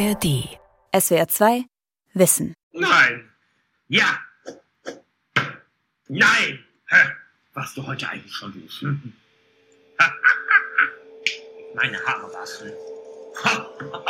ARD. 0.00 0.48
SWR 0.98 1.28
2 1.28 1.64
Wissen. 2.14 2.54
Nein. 2.72 3.30
Ja. 3.88 4.18
Nein. 6.08 6.64
Hä? 6.88 6.96
Warst 7.52 7.76
du 7.76 7.86
heute 7.86 8.08
eigentlich 8.08 8.32
schon 8.32 8.52
duschen? 8.52 9.14
Meine 11.74 11.98
Haare 12.06 12.32
waschen. 12.32 12.72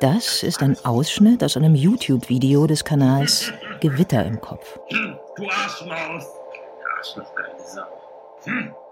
Das 0.00 0.42
ist 0.42 0.60
ein 0.62 0.76
Ausschnitt 0.84 1.42
aus 1.44 1.56
einem 1.56 1.74
YouTube-Video 1.76 2.66
des 2.66 2.84
Kanals 2.84 3.52
Gewitter 3.80 4.26
im 4.26 4.40
Kopf. 4.40 4.78
Du 4.90 5.48
Arschmaus. 5.48 6.24
Arschlochgeile 6.98 7.56
Sau. 7.64 8.03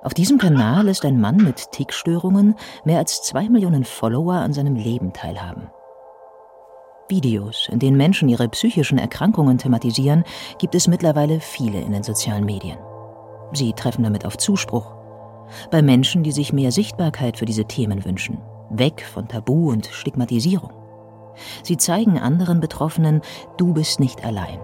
Auf 0.03 0.15
diesem 0.15 0.39
Kanal 0.39 0.87
lässt 0.87 1.05
ein 1.05 1.21
Mann 1.21 1.37
mit 1.37 1.71
Tickstörungen 1.73 2.57
mehr 2.85 2.99
als 2.99 3.23
zwei 3.23 3.49
Millionen 3.49 3.85
Follower 3.85 4.35
an 4.35 4.53
seinem 4.53 4.75
Leben 4.75 5.13
teilhaben. 5.13 5.71
Videos, 7.09 7.69
in 7.71 7.79
denen 7.79 7.97
Menschen 7.97 8.29
ihre 8.29 8.49
psychischen 8.49 8.99
Erkrankungen 8.99 9.59
thematisieren, 9.59 10.25
gibt 10.59 10.75
es 10.75 10.89
mittlerweile 10.89 11.41
viele 11.41 11.81
in 11.81 11.93
den 11.93 12.03
sozialen 12.03 12.45
Medien. 12.45 12.79
Sie 13.53 13.73
treffen 13.75 14.03
damit 14.03 14.25
auf 14.25 14.39
Zuspruch. 14.39 14.95
Bei 15.71 15.83
Menschen, 15.83 16.23
die 16.23 16.33
sich 16.33 16.53
mehr 16.53 16.73
Sichtbarkeit 16.73 17.37
für 17.37 17.45
diese 17.45 17.67
Themen 17.67 18.05
wünschen, 18.05 18.41
weg 18.71 19.05
von 19.13 19.29
Tabu 19.29 19.71
und 19.71 19.87
Stigmatisierung. 19.87 20.73
Sie 21.63 21.77
zeigen 21.77 22.19
anderen 22.19 22.61
Betroffenen, 22.61 23.21
du 23.59 23.75
bist 23.75 24.01
nicht 24.01 24.25
allein. 24.25 24.59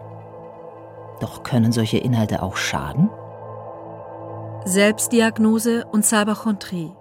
Doch 1.20 1.42
können 1.42 1.72
solche 1.72 1.98
Inhalte 1.98 2.42
auch 2.42 2.56
schaden? 2.56 3.10
Selbstdiagnose 4.72 5.86
und 5.86 6.04
Cyberchontrie. 6.04 6.92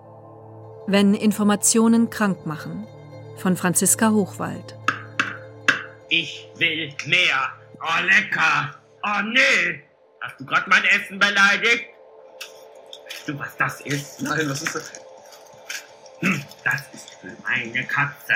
Wenn 0.88 1.14
Informationen 1.14 2.10
krank 2.10 2.46
machen. 2.46 2.88
Von 3.36 3.58
Franziska 3.58 4.10
Hochwald. 4.12 4.74
Ich 6.08 6.50
will 6.56 6.94
mehr. 7.08 7.52
Oh, 7.82 8.04
lecker. 8.06 8.74
Oh, 9.04 9.22
nee. 9.22 9.84
Hast 10.22 10.40
du 10.40 10.46
gerade 10.46 10.70
mein 10.70 10.84
Essen 10.86 11.20
beleidigt? 11.20 11.84
Weißt 13.06 13.28
du, 13.28 13.38
was 13.38 13.58
das 13.58 13.82
ist? 13.82 14.22
Nein, 14.22 14.50
was 14.50 14.62
ist 14.62 14.74
das? 14.76 14.92
Hm, 16.20 16.42
das 16.64 16.82
ist 16.94 17.10
für 17.16 17.36
meine 17.44 17.86
Katze. 17.86 18.34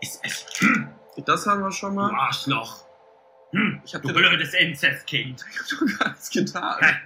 Ist 0.00 0.20
es. 0.24 0.46
Hm, 0.60 0.88
Das 1.26 1.46
haben 1.46 1.60
wir 1.62 1.70
schon 1.70 1.90
du 1.94 2.00
mal. 2.00 2.12
Arschloch. 2.18 2.78
Hm, 3.52 3.82
Ich 3.84 3.94
hab 3.94 4.00
du 4.02 4.12
blödes 4.14 4.54
Inzestkind. 4.54 5.44
Ich 5.52 5.58
hab 5.60 5.68
doch 5.68 5.98
gar 5.98 6.08
nichts 6.12 6.30
getan. 6.30 6.96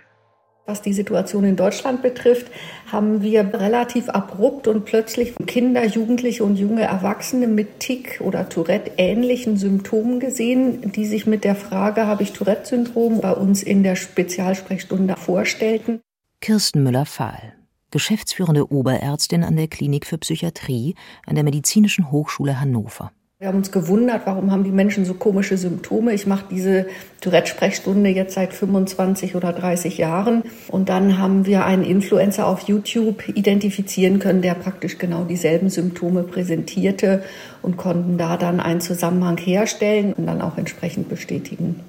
Was 0.67 0.81
die 0.81 0.95
Situation 0.95 1.45
in 1.45 1.57
Deutschland 1.57 2.01
betrifft, 2.01 2.51
haben 2.91 3.21
wir 3.21 3.53
relativ 3.53 4.09
abrupt 4.09 4.67
und 4.67 4.87
plötzlich 4.87 5.35
Kinder, 5.47 5.85
Jugendliche 5.85 6.43
und 6.43 6.57
junge 6.57 6.83
Erwachsene 6.83 7.47
mit 7.47 7.81
Tic- 7.81 8.23
oder 8.23 8.49
Tourette-ähnlichen 8.49 9.59
Symptomen 9.59 10.21
gesehen, 10.21 10.91
die 10.93 11.05
sich 11.05 11.27
mit 11.27 11.45
der 11.45 11.55
Frage, 11.55 12.07
habe 12.07 12.23
ich 12.23 12.33
Tourette-Syndrom, 12.33 13.21
bei 13.21 13.33
uns 13.33 13.63
in 13.63 13.83
der 13.83 13.95
Spezialsprechstunde 13.95 15.17
vorstellten. 15.17 16.01
Kirsten 16.41 16.83
Müller-Fahl, 16.83 17.53
geschäftsführende 17.91 18.73
Oberärztin 18.73 19.45
an 19.45 19.57
der 19.57 19.69
Klinik 19.69 20.07
für 20.07 20.17
Psychiatrie 20.17 20.95
an 21.27 21.35
der 21.35 21.45
Medizinischen 21.45 22.11
Hochschule 22.11 22.59
Hannover. 22.59 23.13
Wir 23.45 23.49
haben 23.49 23.59
uns 23.59 23.73
gewundert, 23.73 24.23
warum 24.25 24.51
haben 24.53 24.65
die 24.65 24.71
Menschen 24.71 25.05
so 25.05 25.13
komische 25.13 25.59
Symptome. 25.59 26.15
Ich 26.15 26.27
mache 26.27 26.47
diese 26.51 26.87
Tourette-Sprechstunde 27.21 28.09
jetzt 28.09 28.33
seit 28.33 28.55
25 28.55 29.37
oder 29.37 29.53
30 29.53 29.99
Jahren. 29.99 30.45
Und 30.69 30.89
dann 30.89 31.19
haben 31.19 31.45
wir 31.45 31.67
einen 31.67 31.85
Influencer 31.85 32.47
auf 32.47 32.61
YouTube 32.61 33.29
identifizieren 33.29 34.19
können, 34.19 34.41
der 34.41 34.55
praktisch 34.55 34.97
genau 34.97 35.25
dieselben 35.25 35.69
Symptome 35.69 36.23
präsentierte 36.23 37.23
und 37.61 37.77
konnten 37.77 38.17
da 38.17 38.39
dann 38.39 38.61
einen 38.61 38.81
Zusammenhang 38.81 39.37
herstellen 39.37 40.15
und 40.15 40.25
dann 40.25 40.41
auch 40.41 40.57
entsprechend 40.57 41.11
bestätigen. 41.11 41.81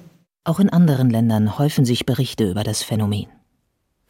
Auch 0.44 0.60
in 0.60 0.68
anderen 0.68 1.08
Ländern 1.08 1.58
häufen 1.58 1.86
sich 1.86 2.04
Berichte 2.04 2.50
über 2.50 2.64
das 2.64 2.82
Phänomen. 2.82 3.28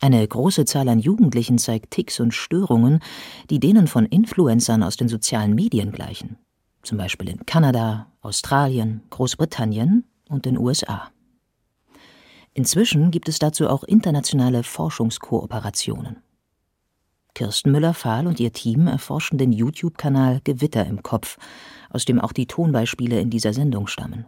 Eine 0.01 0.27
große 0.27 0.65
Zahl 0.65 0.89
an 0.89 0.99
Jugendlichen 0.99 1.59
zeigt 1.59 1.93
Ticks 1.93 2.19
und 2.19 2.35
Störungen, 2.35 2.99
die 3.51 3.61
denen 3.61 3.87
von 3.87 4.05
Influencern 4.05 4.83
aus 4.83 4.97
den 4.97 5.07
sozialen 5.07 5.55
Medien 5.55 5.93
gleichen. 5.93 6.39
Zum 6.87 6.99
Beispiel 6.99 7.31
in 7.31 7.45
Kanada, 7.47 8.07
Australien, 8.21 9.03
Großbritannien 9.11 10.05
und 10.29 10.45
den 10.45 10.57
USA. 10.57 11.11
Inzwischen 12.55 13.11
gibt 13.11 13.29
es 13.29 13.41
dazu 13.41 13.69
auch 13.69 13.83
internationale 13.83 14.63
Forschungskooperationen. 14.63 16.23
Kirsten 17.35 17.73
Müller-Fahl 17.73 18.29
und 18.29 18.39
ihr 18.39 18.53
Team 18.53 18.87
erforschen 18.87 19.37
den 19.37 19.51
YouTube-Kanal 19.51 20.41
Gewitter 20.45 20.87
im 20.87 21.03
Kopf, 21.03 21.39
aus 21.91 22.05
dem 22.05 22.21
auch 22.21 22.33
die 22.33 22.47
Tonbeispiele 22.47 23.19
in 23.19 23.31
dieser 23.31 23.53
Sendung 23.53 23.89
stammen. 23.89 24.27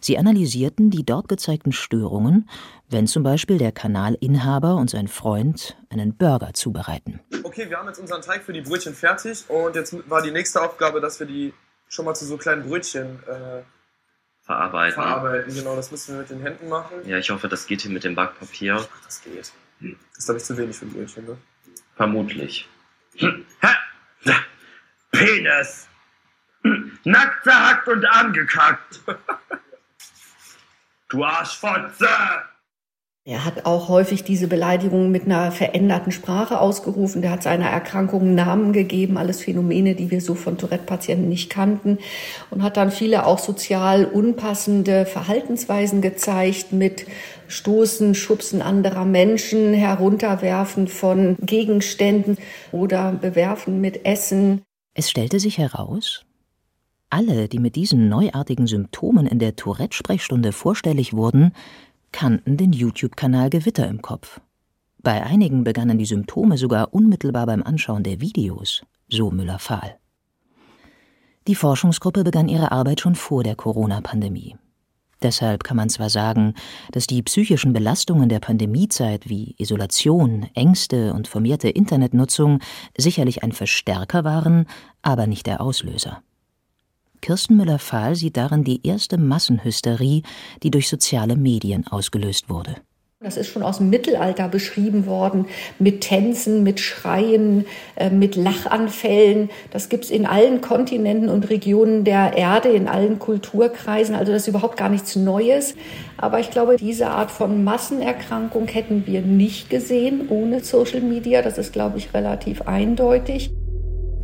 Sie 0.00 0.18
analysierten 0.18 0.90
die 0.90 1.04
dort 1.04 1.28
gezeigten 1.28 1.72
Störungen, 1.72 2.48
wenn 2.88 3.06
zum 3.06 3.22
Beispiel 3.22 3.58
der 3.58 3.72
Kanalinhaber 3.72 4.76
und 4.76 4.90
sein 4.90 5.08
Freund 5.08 5.76
einen 5.90 6.16
Burger 6.16 6.52
zubereiten. 6.54 7.20
Okay, 7.42 7.68
wir 7.68 7.78
haben 7.78 7.88
jetzt 7.88 7.98
unseren 7.98 8.22
Teig 8.22 8.44
für 8.44 8.52
die 8.52 8.60
Brötchen 8.60 8.94
fertig 8.94 9.44
und 9.48 9.74
jetzt 9.74 9.96
war 10.08 10.22
die 10.22 10.30
nächste 10.30 10.62
Aufgabe, 10.62 11.00
dass 11.00 11.18
wir 11.20 11.26
die 11.26 11.52
schon 11.88 12.04
mal 12.04 12.14
zu 12.14 12.24
so 12.24 12.36
kleinen 12.36 12.68
Brötchen 12.68 13.18
äh, 13.26 13.62
verarbeiten. 14.42 14.94
verarbeiten. 14.94 15.54
Genau, 15.54 15.76
das 15.76 15.90
müssen 15.90 16.14
wir 16.14 16.20
mit 16.20 16.30
den 16.30 16.40
Händen 16.40 16.68
machen. 16.68 16.96
Ja, 17.06 17.18
ich 17.18 17.30
hoffe, 17.30 17.48
das 17.48 17.66
geht 17.66 17.82
hier 17.82 17.90
mit 17.90 18.04
dem 18.04 18.14
Backpapier. 18.14 18.76
Ach, 18.80 19.04
das 19.04 19.22
geht. 19.22 19.52
Das 19.80 20.18
ist, 20.18 20.24
glaube 20.24 20.38
ich, 20.38 20.44
zu 20.44 20.56
wenig 20.56 20.76
für 20.76 20.86
Brötchen, 20.86 21.26
ne? 21.26 21.36
Vermutlich. 21.96 22.68
Ha! 23.20 23.76
Penis. 25.10 25.88
Nackt 27.04 27.44
zerhackt 27.44 27.88
und 27.88 28.04
angekackt. 28.04 29.00
Du 31.08 31.22
Arschfotze. 31.22 32.08
Er 33.28 33.44
hat 33.44 33.66
auch 33.66 33.88
häufig 33.88 34.22
diese 34.22 34.46
Beleidigungen 34.46 35.10
mit 35.10 35.24
einer 35.24 35.50
veränderten 35.50 36.12
Sprache 36.12 36.60
ausgerufen. 36.60 37.22
Der 37.22 37.32
hat 37.32 37.42
seiner 37.42 37.66
Erkrankung 37.66 38.36
Namen 38.36 38.72
gegeben, 38.72 39.16
alles 39.16 39.42
Phänomene, 39.42 39.96
die 39.96 40.12
wir 40.12 40.20
so 40.20 40.36
von 40.36 40.58
Tourette-Patienten 40.58 41.28
nicht 41.28 41.50
kannten. 41.50 41.98
Und 42.50 42.62
hat 42.62 42.76
dann 42.76 42.92
viele 42.92 43.26
auch 43.26 43.40
sozial 43.40 44.04
unpassende 44.04 45.06
Verhaltensweisen 45.06 46.02
gezeigt 46.02 46.72
mit 46.72 47.06
Stoßen, 47.48 48.14
Schubsen 48.14 48.62
anderer 48.62 49.04
Menschen, 49.04 49.74
Herunterwerfen 49.74 50.86
von 50.86 51.36
Gegenständen 51.40 52.38
oder 52.70 53.10
Bewerfen 53.10 53.80
mit 53.80 54.04
Essen. 54.04 54.62
Es 54.94 55.10
stellte 55.10 55.40
sich 55.40 55.58
heraus, 55.58 56.24
alle, 57.10 57.48
die 57.48 57.58
mit 57.58 57.76
diesen 57.76 58.08
neuartigen 58.08 58.66
Symptomen 58.66 59.26
in 59.26 59.38
der 59.38 59.56
Tourette-Sprechstunde 59.56 60.52
vorstellig 60.52 61.12
wurden, 61.12 61.52
kannten 62.12 62.56
den 62.56 62.72
YouTube-Kanal 62.72 63.50
Gewitter 63.50 63.88
im 63.88 64.02
Kopf. 64.02 64.40
Bei 65.02 65.22
einigen 65.22 65.64
begannen 65.64 65.98
die 65.98 66.04
Symptome 66.04 66.58
sogar 66.58 66.92
unmittelbar 66.92 67.46
beim 67.46 67.62
Anschauen 67.62 68.02
der 68.02 68.20
Videos, 68.20 68.82
so 69.08 69.30
Müller-Fahl. 69.30 69.98
Die 71.46 71.54
Forschungsgruppe 71.54 72.24
begann 72.24 72.48
ihre 72.48 72.72
Arbeit 72.72 73.00
schon 73.00 73.14
vor 73.14 73.44
der 73.44 73.54
Corona-Pandemie. 73.54 74.56
Deshalb 75.22 75.64
kann 75.64 75.76
man 75.76 75.88
zwar 75.88 76.10
sagen, 76.10 76.54
dass 76.92 77.06
die 77.06 77.22
psychischen 77.22 77.72
Belastungen 77.72 78.28
der 78.28 78.40
Pandemiezeit 78.40 79.28
wie 79.28 79.54
Isolation, 79.58 80.48
Ängste 80.54 81.14
und 81.14 81.28
vermehrte 81.28 81.68
Internetnutzung 81.68 82.58
sicherlich 82.96 83.42
ein 83.42 83.52
Verstärker 83.52 84.24
waren, 84.24 84.66
aber 85.02 85.26
nicht 85.26 85.46
der 85.46 85.60
Auslöser. 85.60 86.22
Kirsten 87.20 87.56
Müller-Fahl 87.56 88.14
sieht 88.16 88.36
darin 88.36 88.64
die 88.64 88.86
erste 88.86 89.18
Massenhysterie, 89.18 90.22
die 90.62 90.70
durch 90.70 90.88
soziale 90.88 91.36
Medien 91.36 91.86
ausgelöst 91.86 92.48
wurde. 92.48 92.76
Das 93.20 93.38
ist 93.38 93.48
schon 93.48 93.62
aus 93.62 93.78
dem 93.78 93.88
Mittelalter 93.88 94.46
beschrieben 94.46 95.06
worden, 95.06 95.46
mit 95.78 96.02
Tänzen, 96.02 96.62
mit 96.62 96.80
Schreien, 96.80 97.64
äh, 97.96 98.10
mit 98.10 98.36
Lachanfällen. 98.36 99.48
Das 99.70 99.88
gibt's 99.88 100.10
in 100.10 100.26
allen 100.26 100.60
Kontinenten 100.60 101.30
und 101.30 101.48
Regionen 101.48 102.04
der 102.04 102.36
Erde, 102.36 102.68
in 102.68 102.88
allen 102.88 103.18
Kulturkreisen. 103.18 104.14
Also 104.14 104.32
das 104.32 104.42
ist 104.42 104.48
überhaupt 104.48 104.76
gar 104.76 104.90
nichts 104.90 105.16
Neues. 105.16 105.76
Aber 106.18 106.40
ich 106.40 106.50
glaube, 106.50 106.76
diese 106.76 107.08
Art 107.08 107.30
von 107.30 107.64
Massenerkrankung 107.64 108.68
hätten 108.68 109.06
wir 109.06 109.22
nicht 109.22 109.70
gesehen 109.70 110.28
ohne 110.28 110.62
Social 110.62 111.00
Media. 111.00 111.40
Das 111.40 111.56
ist, 111.56 111.72
glaube 111.72 111.96
ich, 111.96 112.12
relativ 112.12 112.62
eindeutig. 112.62 113.50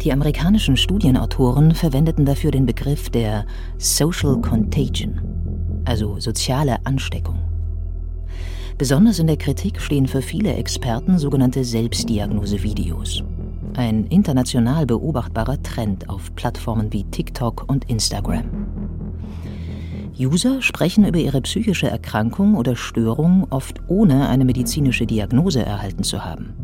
Die 0.03 0.13
amerikanischen 0.13 0.77
Studienautoren 0.77 1.77
verwendeten 1.77 2.25
dafür 2.25 2.51
den 2.51 2.67
Begriff 2.67 3.09
der 3.09 3.47
Social 3.79 4.41
Contagion, 4.41 5.21
also 5.85 6.19
soziale 6.19 6.85
Ansteckung. 6.85 7.39
Besonders 8.79 9.21
in 9.21 9.29
der 9.29 9.37
Kritik 9.37 9.81
stehen 9.81 10.09
für 10.09 10.21
viele 10.21 10.55
Experten 10.55 11.19
sogenannte 11.19 11.63
Selbstdiagnose-Videos. 11.63 13.23
Ein 13.77 14.07
international 14.07 14.87
beobachtbarer 14.87 15.63
Trend 15.63 16.09
auf 16.09 16.35
Plattformen 16.35 16.93
wie 16.93 17.05
TikTok 17.05 17.67
und 17.69 17.89
Instagram. 17.89 18.67
User 20.19 20.61
sprechen 20.63 21.07
über 21.07 21.21
ihre 21.21 21.43
psychische 21.43 21.87
Erkrankung 21.87 22.57
oder 22.57 22.75
Störung 22.75 23.47
oft 23.51 23.81
ohne 23.87 24.29
eine 24.29 24.45
medizinische 24.45 25.07
Diagnose 25.07 25.65
erhalten 25.65 26.03
zu 26.03 26.25
haben. 26.25 26.62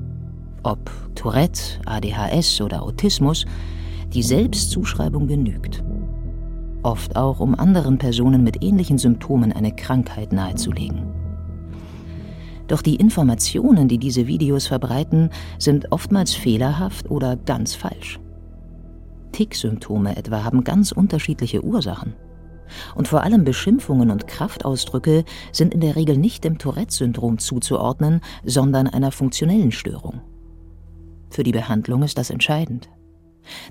Ob 0.68 0.90
Tourette, 1.14 1.80
ADHS 1.86 2.60
oder 2.60 2.82
Autismus, 2.82 3.46
Die 4.12 4.22
Selbstzuschreibung 4.22 5.26
genügt. 5.26 5.82
Oft 6.82 7.16
auch, 7.16 7.40
um 7.40 7.54
anderen 7.54 7.96
Personen 7.96 8.44
mit 8.44 8.62
ähnlichen 8.62 8.98
Symptomen 8.98 9.50
eine 9.50 9.74
Krankheit 9.74 10.30
nahezulegen. 10.30 11.04
Doch 12.66 12.82
die 12.82 12.96
Informationen, 12.96 13.88
die 13.88 13.96
diese 13.96 14.26
Videos 14.26 14.66
verbreiten, 14.66 15.30
sind 15.58 15.90
oftmals 15.90 16.34
fehlerhaft 16.34 17.10
oder 17.10 17.36
ganz 17.36 17.74
falsch. 17.74 18.20
Tick-Symptome 19.32 20.18
etwa 20.18 20.44
haben 20.44 20.64
ganz 20.64 20.92
unterschiedliche 20.92 21.64
Ursachen. 21.64 22.12
Und 22.94 23.08
vor 23.08 23.22
allem 23.22 23.44
Beschimpfungen 23.44 24.10
und 24.10 24.26
Kraftausdrücke 24.26 25.24
sind 25.50 25.72
in 25.72 25.80
der 25.80 25.96
Regel 25.96 26.18
nicht 26.18 26.44
dem 26.44 26.58
Tourette-Syndrom 26.58 27.38
zuzuordnen, 27.38 28.20
sondern 28.44 28.86
einer 28.86 29.12
funktionellen 29.12 29.72
Störung. 29.72 30.20
Für 31.30 31.42
die 31.42 31.52
Behandlung 31.52 32.02
ist 32.02 32.18
das 32.18 32.30
entscheidend. 32.30 32.88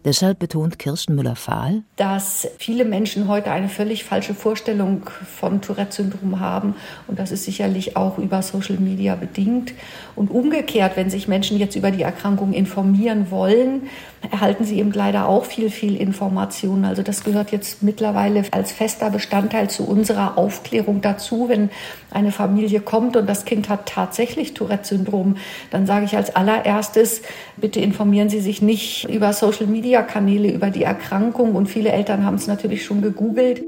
Deshalb 0.05 0.39
betont 0.39 0.79
Kirsten 0.79 1.15
Müller-Fahl, 1.15 1.83
dass 1.95 2.47
viele 2.57 2.85
Menschen 2.85 3.27
heute 3.27 3.51
eine 3.51 3.69
völlig 3.69 4.03
falsche 4.03 4.33
Vorstellung 4.33 5.09
von 5.23 5.61
Tourette-Syndrom 5.61 6.39
haben. 6.39 6.75
Und 7.07 7.19
das 7.19 7.31
ist 7.31 7.43
sicherlich 7.43 7.95
auch 7.95 8.17
über 8.17 8.41
Social 8.41 8.77
Media 8.77 9.15
bedingt. 9.15 9.73
Und 10.17 10.31
umgekehrt, 10.31 10.97
wenn 10.97 11.11
sich 11.11 11.27
Menschen 11.27 11.59
jetzt 11.59 11.75
über 11.75 11.91
die 11.91 12.01
Erkrankung 12.01 12.51
informieren 12.51 13.29
wollen, 13.29 13.83
erhalten 14.31 14.65
sie 14.65 14.79
eben 14.79 14.91
leider 14.91 15.29
auch 15.29 15.45
viel, 15.45 15.69
viel 15.69 15.95
Informationen. 15.95 16.85
Also 16.85 17.03
das 17.03 17.23
gehört 17.23 17.51
jetzt 17.51 17.83
mittlerweile 17.83 18.43
als 18.49 18.71
fester 18.71 19.11
Bestandteil 19.11 19.69
zu 19.69 19.87
unserer 19.87 20.39
Aufklärung 20.39 21.01
dazu. 21.01 21.49
Wenn 21.49 21.69
eine 22.09 22.31
Familie 22.31 22.79
kommt 22.79 23.15
und 23.15 23.29
das 23.29 23.45
Kind 23.45 23.69
hat 23.69 23.85
tatsächlich 23.85 24.55
Tourette-Syndrom, 24.55 25.37
dann 25.69 25.85
sage 25.85 26.05
ich 26.05 26.17
als 26.17 26.35
allererstes, 26.35 27.21
bitte 27.57 27.79
informieren 27.79 28.29
Sie 28.29 28.39
sich 28.39 28.59
nicht 28.59 29.07
über 29.07 29.33
Social-Media-Kanäle 29.33 30.51
über 30.51 30.71
die 30.71 30.81
Erkrankung. 30.83 31.53
Und 31.53 31.67
viele 31.67 31.91
Eltern 31.91 32.25
haben 32.25 32.37
es 32.37 32.47
natürlich 32.47 32.83
schon 32.83 33.03
gegoogelt. 33.03 33.63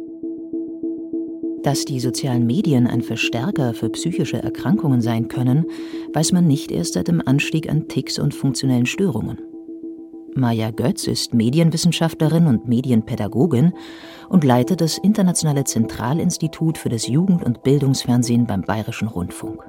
Dass 1.64 1.84
die 1.84 2.00
sozialen 2.00 2.46
Medien 2.46 2.88
ein 2.88 3.02
Verstärker 3.02 3.74
für 3.74 3.90
psychische 3.90 4.42
Erkrankungen 4.42 5.02
sein 5.02 5.28
können, 5.28 5.66
weiß 6.14 6.32
man 6.32 6.48
nicht 6.48 6.72
erst 6.72 6.94
seit 6.94 7.10
dem 7.10 7.22
Anstieg 7.26 7.70
an 7.70 7.88
Ticks 7.88 8.18
und 8.18 8.34
funktionellen 8.34 8.86
Störungen. 8.86 9.40
Maja 10.36 10.72
Götz 10.72 11.08
ist 11.08 11.34
Medienwissenschaftlerin 11.34 12.48
und 12.48 12.68
Medienpädagogin 12.68 13.74
und 14.30 14.44
leitet 14.44 14.80
das 14.80 14.98
Internationale 14.98 15.66
Zentralinstitut 15.66 16.78
für 16.78 16.90
das 16.90 17.08
Jugend- 17.08 17.44
und 17.44 17.64
Bildungsfernsehen 17.64 18.46
beim 18.46 18.62
Bayerischen 18.62 19.10
Rundfunk. 19.10 19.62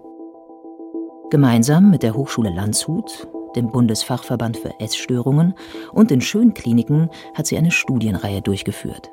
Gemeinsam 1.31 1.91
mit 1.91 2.03
der 2.03 2.15
Hochschule 2.15 2.51
Landshut, 2.51 3.27
dem 3.57 3.73
Bundesfachverband 3.73 4.59
für 4.59 4.79
Essstörungen 4.79 5.55
und 5.93 6.11
den 6.11 6.21
Schönkliniken 6.21 7.11
hat 7.35 7.47
sie 7.47 7.57
eine 7.57 7.73
Studienreihe 7.73 8.43
durchgeführt. 8.43 9.11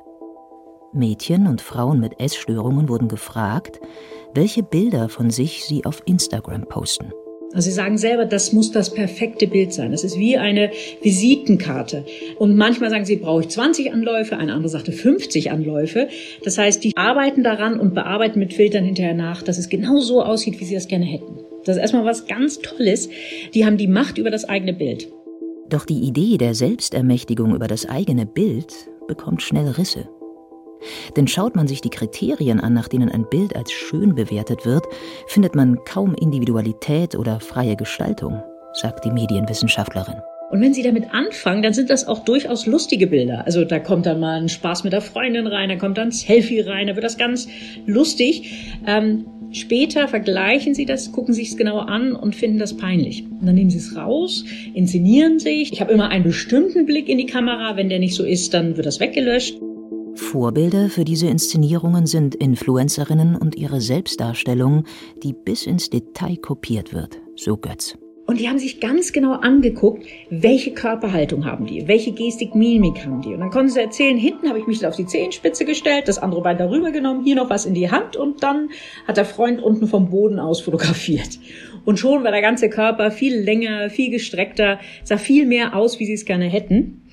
Mädchen 0.94 1.48
und 1.48 1.62
Frauen 1.62 2.00
mit 2.00 2.19
Essstörungen 2.19 2.89
wurden 2.89 3.07
gefragt, 3.07 3.80
welche 4.34 4.63
Bilder 4.63 5.10
von 5.10 5.30
sich 5.30 5.66
sie 5.66 5.86
auf 5.86 6.01
Instagram 6.06 6.66
posten. 6.68 7.12
Also 7.54 7.69
Sie 7.69 7.75
sagen 7.75 7.98
selber, 7.98 8.25
das 8.25 8.51
muss 8.51 8.72
das 8.72 8.94
perfekte 8.94 9.48
Bild 9.48 9.74
sein. 9.74 9.92
Das 9.92 10.04
ist 10.04 10.18
wie 10.18 10.38
eine 10.38 10.72
Visitenkarte. 11.01 12.06
Und 12.38 12.57
manchmal 12.57 12.89
sagen 12.89 13.06
Sie, 13.06 13.16
brauche 13.16 13.42
ich 13.42 13.50
20 13.50 13.94
Anläufe, 13.94 14.38
eine 14.38 14.54
andere 14.54 14.69
sagte 14.69 14.92
50 14.92 15.50
Anläufe. 15.50 16.10
Das 16.44 16.57
heißt, 16.57 16.84
die 16.84 16.95
arbeiten 16.98 17.44
daran 17.44 17.80
und 17.80 17.94
bearbeiten 17.94 18.39
mit 18.39 18.54
Filtern 18.54 18.84
hinterher 18.84 19.13
nach, 19.13 19.44
dass 19.44 19.57
es 19.57 19.69
genau 19.69 20.00
so 20.00 20.22
aussieht, 20.22 20.60
wie 20.60 20.66
sie 20.66 20.75
das 20.75 20.88
gerne 20.88 21.06
hätten. 21.06 21.39
Das 21.63 21.78
ist 21.78 21.81
erstmal 21.81 22.06
was 22.06 22.28
ganz 22.28 22.60
Tolles. 22.60 23.10
Die 23.54 23.66
haben 23.66 23.78
die 23.78 23.88
Macht 23.88 24.18
über 24.18 24.30
das 24.30 24.45
eigene 24.45 24.74
Bild. 24.74 25.07
Doch 25.69 25.86
die 25.86 26.01
Idee 26.01 26.38
der 26.38 26.54
Selbstermächtigung 26.54 27.56
über 27.56 27.68
das 27.68 27.88
eigene 27.88 28.25
Bild 28.25 28.74
bekommt 29.07 29.42
schnell 29.42 29.68
Risse. 29.69 30.10
Denn 31.15 31.27
schaut 31.27 31.56
man 31.56 31.68
sich 31.68 31.81
die 31.81 31.89
Kriterien 31.89 32.59
an, 32.59 32.74
nach 32.74 32.88
denen 32.88 33.09
ein 33.09 33.27
Bild 33.29 33.56
als 33.56 33.71
schön 33.71 34.15
bewertet 34.15 34.65
wird, 34.65 34.85
findet 35.27 35.56
man 35.56 35.77
kaum 35.85 36.13
Individualität 36.15 37.15
oder 37.15 37.39
freie 37.39 37.75
Gestaltung, 37.75 38.41
sagt 38.74 39.06
die 39.06 39.12
Medienwissenschaftlerin. 39.12 40.15
Und 40.50 40.62
wenn 40.62 40.74
Sie 40.74 40.81
damit 40.81 41.13
anfangen, 41.13 41.62
dann 41.62 41.74
sind 41.74 41.89
das 41.89 42.07
auch 42.07 42.24
durchaus 42.24 42.65
lustige 42.65 43.07
Bilder. 43.07 43.45
Also 43.45 43.65
da 43.65 43.79
kommt 43.79 44.06
dann 44.06 44.21
mal 44.21 44.39
ein 44.39 44.47
Spaß 44.47 44.85
mit 44.85 44.94
der 44.94 45.01
Freundin 45.01 45.45
rein, 45.45 45.68
da 45.68 45.75
kommt 45.75 45.97
dann 45.97 46.09
ein 46.09 46.12
Selfie 46.12 46.62
rein, 46.62 46.88
da 46.88 46.95
wird 46.95 47.03
das 47.03 47.18
ganz 47.18 47.50
lustig. 47.85 48.79
Ähm, 48.88 49.25
später 49.51 50.07
vergleichen 50.07 50.74
Sie 50.74 50.85
das, 50.85 51.12
gucken 51.12 51.33
sich 51.33 51.50
es 51.50 51.57
genau 51.57 51.79
an 51.79 52.13
und 52.13 52.33
finden 52.33 52.59
das 52.59 52.77
peinlich. 52.77 53.25
Und 53.29 53.45
dann 53.45 53.56
nehmen 53.56 53.69
Sie 53.69 53.77
es 53.77 53.97
raus, 53.97 54.45
inszenieren 54.74 55.39
sich. 55.39 55.74
Ich 55.74 55.81
habe 55.81 55.91
immer 55.91 56.09
einen 56.09 56.24
bestimmten 56.24 56.85
Blick 56.85 57.09
in 57.09 57.18
die 57.18 57.25
Kamera. 57.25 57.75
Wenn 57.75 57.89
der 57.89 58.00
nicht 58.00 58.15
so 58.15 58.24
ist, 58.24 58.53
dann 58.53 58.77
wird 58.77 58.85
das 58.85 59.01
weggelöscht. 59.01 59.57
Vorbilder 60.18 60.90
für 60.90 61.06
diese 61.06 61.28
Inszenierungen 61.28 62.06
sind 62.06 62.36
Influencerinnen 62.36 63.36
und 63.36 63.56
ihre 63.56 63.80
Selbstdarstellung, 63.81 64.84
die 65.24 65.34
bis 65.34 65.66
ins 65.66 65.90
Detail 65.90 66.38
kopiert 66.38 66.94
wird, 66.94 67.22
so 67.36 67.56
Götz. 67.56 67.98
Und 68.27 68.41
die 68.41 68.50
haben 68.50 68.59
sich 68.59 68.81
ganz 68.81 69.13
genau 69.13 69.35
angeguckt, 69.35 70.06
welche 70.29 70.71
Körperhaltung 70.74 71.45
haben 71.45 71.65
die, 71.65 71.88
welche 71.88 72.12
Gestik, 72.12 72.56
Mimik 72.56 73.06
haben 73.06 73.21
die. 73.21 73.33
Und 73.33 73.39
dann 73.39 73.51
konnten 73.51 73.69
sie 73.69 73.79
erzählen, 73.79 74.18
hinten 74.18 74.50
habe 74.50 74.59
ich 74.59 74.68
mich 74.68 74.85
auf 74.85 74.97
die 74.97 75.06
Zehenspitze 75.06 75.63
gestellt, 75.63 76.09
das 76.09 76.19
andere 76.19 76.41
Bein 76.41 76.57
darüber 76.57 76.91
genommen, 76.91 77.24
hier 77.24 77.38
noch 77.38 77.50
was 77.50 77.65
in 77.65 77.74
die 77.74 77.89
Hand 77.89 78.18
und 78.18 78.44
dann 78.44 78.69
hat 79.07 79.15
der 79.15 79.24
Freund 79.24 79.63
unten 79.63 79.88
vom 79.88 80.09
Boden 80.09 80.39
aus 80.39 80.59
fotografiert. 80.59 81.39
Und 81.85 82.00
schon 82.00 82.25
war 82.25 82.31
der 82.31 82.41
ganze 82.41 82.69
Körper 82.69 83.12
viel 83.12 83.33
länger, 83.33 83.89
viel 83.89 84.12
gestreckter, 84.12 84.79
sah 85.06 85.18
viel 85.18 85.45
mehr 85.45 85.74
aus, 85.74 85.97
wie 86.01 86.06
sie 86.06 86.13
es 86.13 86.25
gerne 86.25 86.45
hätten. 86.45 87.03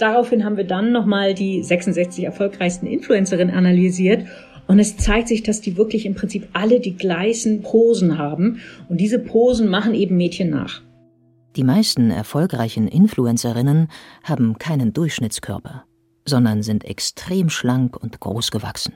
Daraufhin 0.00 0.44
haben 0.44 0.56
wir 0.56 0.64
dann 0.64 0.90
nochmal 0.90 1.34
die 1.34 1.62
66 1.62 2.24
erfolgreichsten 2.24 2.88
Influencerinnen 2.88 3.54
analysiert 3.54 4.24
und 4.66 4.78
es 4.78 4.96
zeigt 4.96 5.28
sich, 5.28 5.42
dass 5.42 5.60
die 5.60 5.76
wirklich 5.76 6.06
im 6.06 6.14
Prinzip 6.14 6.48
alle 6.52 6.80
die 6.80 6.96
gleichen 6.96 7.62
Posen 7.62 8.18
haben. 8.18 8.60
Und 8.88 8.98
diese 9.00 9.18
Posen 9.18 9.68
machen 9.68 9.94
eben 9.94 10.16
Mädchen 10.16 10.50
nach. 10.50 10.82
Die 11.56 11.64
meisten 11.64 12.10
erfolgreichen 12.10 12.88
Influencerinnen 12.88 13.88
haben 14.24 14.58
keinen 14.58 14.92
Durchschnittskörper, 14.92 15.84
sondern 16.24 16.62
sind 16.62 16.84
extrem 16.84 17.48
schlank 17.48 17.96
und 17.96 18.20
groß 18.20 18.50
gewachsen. 18.50 18.94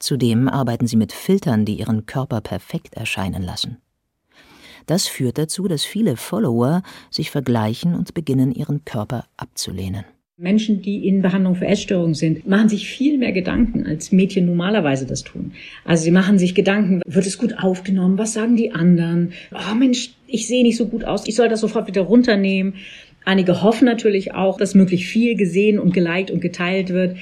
Zudem 0.00 0.48
arbeiten 0.48 0.86
sie 0.86 0.96
mit 0.96 1.12
Filtern, 1.12 1.64
die 1.64 1.78
ihren 1.78 2.06
Körper 2.06 2.40
perfekt 2.40 2.94
erscheinen 2.94 3.42
lassen. 3.42 3.78
Das 4.86 5.06
führt 5.06 5.38
dazu, 5.38 5.68
dass 5.68 5.84
viele 5.84 6.16
Follower 6.16 6.82
sich 7.10 7.30
vergleichen 7.30 7.94
und 7.94 8.14
beginnen, 8.14 8.52
ihren 8.52 8.84
Körper 8.84 9.26
abzulehnen. 9.36 10.04
Menschen, 10.40 10.82
die 10.82 11.08
in 11.08 11.20
Behandlung 11.20 11.56
für 11.56 11.66
Essstörungen 11.66 12.14
sind, 12.14 12.46
machen 12.46 12.68
sich 12.68 12.88
viel 12.88 13.18
mehr 13.18 13.32
Gedanken, 13.32 13.84
als 13.84 14.12
Mädchen 14.12 14.46
normalerweise 14.46 15.04
das 15.04 15.24
tun. 15.24 15.50
Also 15.84 16.04
sie 16.04 16.12
machen 16.12 16.38
sich 16.38 16.54
Gedanken, 16.54 17.02
wird 17.04 17.26
es 17.26 17.38
gut 17.38 17.58
aufgenommen? 17.58 18.18
Was 18.18 18.34
sagen 18.34 18.54
die 18.54 18.70
anderen? 18.70 19.32
Oh 19.52 19.74
Mensch, 19.74 20.10
ich 20.28 20.46
sehe 20.46 20.62
nicht 20.62 20.76
so 20.76 20.86
gut 20.86 21.02
aus. 21.02 21.26
Ich 21.26 21.34
soll 21.34 21.48
das 21.48 21.60
sofort 21.60 21.88
wieder 21.88 22.02
runternehmen. 22.02 22.74
Einige 23.24 23.62
hoffen 23.62 23.86
natürlich 23.86 24.32
auch, 24.32 24.58
dass 24.58 24.76
möglichst 24.76 25.08
viel 25.10 25.34
gesehen 25.34 25.80
und 25.80 25.92
geliked 25.92 26.30
und 26.30 26.40
geteilt 26.40 26.90
wird. 26.90 27.16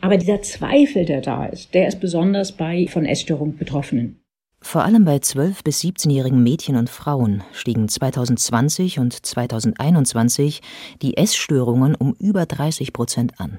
Aber 0.00 0.16
dieser 0.16 0.40
Zweifel, 0.40 1.04
der 1.04 1.20
da 1.20 1.44
ist, 1.44 1.74
der 1.74 1.86
ist 1.86 2.00
besonders 2.00 2.52
bei 2.52 2.86
von 2.88 3.04
Essstörungen 3.04 3.58
Betroffenen. 3.58 4.23
Vor 4.64 4.82
allem 4.82 5.04
bei 5.04 5.18
12- 5.18 5.62
bis 5.62 5.82
17-jährigen 5.82 6.42
Mädchen 6.42 6.76
und 6.76 6.88
Frauen 6.88 7.44
stiegen 7.52 7.86
2020 7.86 8.98
und 8.98 9.12
2021 9.24 10.62
die 11.02 11.18
Essstörungen 11.18 11.94
um 11.94 12.14
über 12.14 12.46
30 12.46 12.94
Prozent 12.94 13.38
an. 13.38 13.58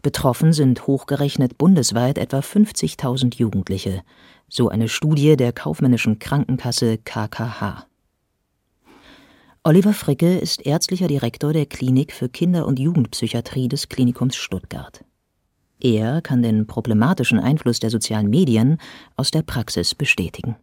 Betroffen 0.00 0.54
sind 0.54 0.86
hochgerechnet 0.86 1.58
bundesweit 1.58 2.16
etwa 2.16 2.38
50.000 2.38 3.36
Jugendliche, 3.36 4.02
so 4.48 4.70
eine 4.70 4.88
Studie 4.88 5.36
der 5.36 5.52
kaufmännischen 5.52 6.18
Krankenkasse 6.18 6.96
KKH. 6.96 7.86
Oliver 9.64 9.92
Fricke 9.92 10.38
ist 10.38 10.64
ärztlicher 10.64 11.08
Direktor 11.08 11.52
der 11.52 11.66
Klinik 11.66 12.12
für 12.12 12.30
Kinder- 12.30 12.66
und 12.66 12.80
Jugendpsychiatrie 12.80 13.68
des 13.68 13.90
Klinikums 13.90 14.34
Stuttgart. 14.34 15.05
Er 15.80 16.22
kann 16.22 16.42
den 16.42 16.66
problematischen 16.66 17.38
Einfluss 17.38 17.80
der 17.80 17.90
sozialen 17.90 18.28
Medien 18.28 18.78
aus 19.16 19.30
der 19.30 19.42
Praxis 19.42 19.94
bestätigen. 19.94 20.56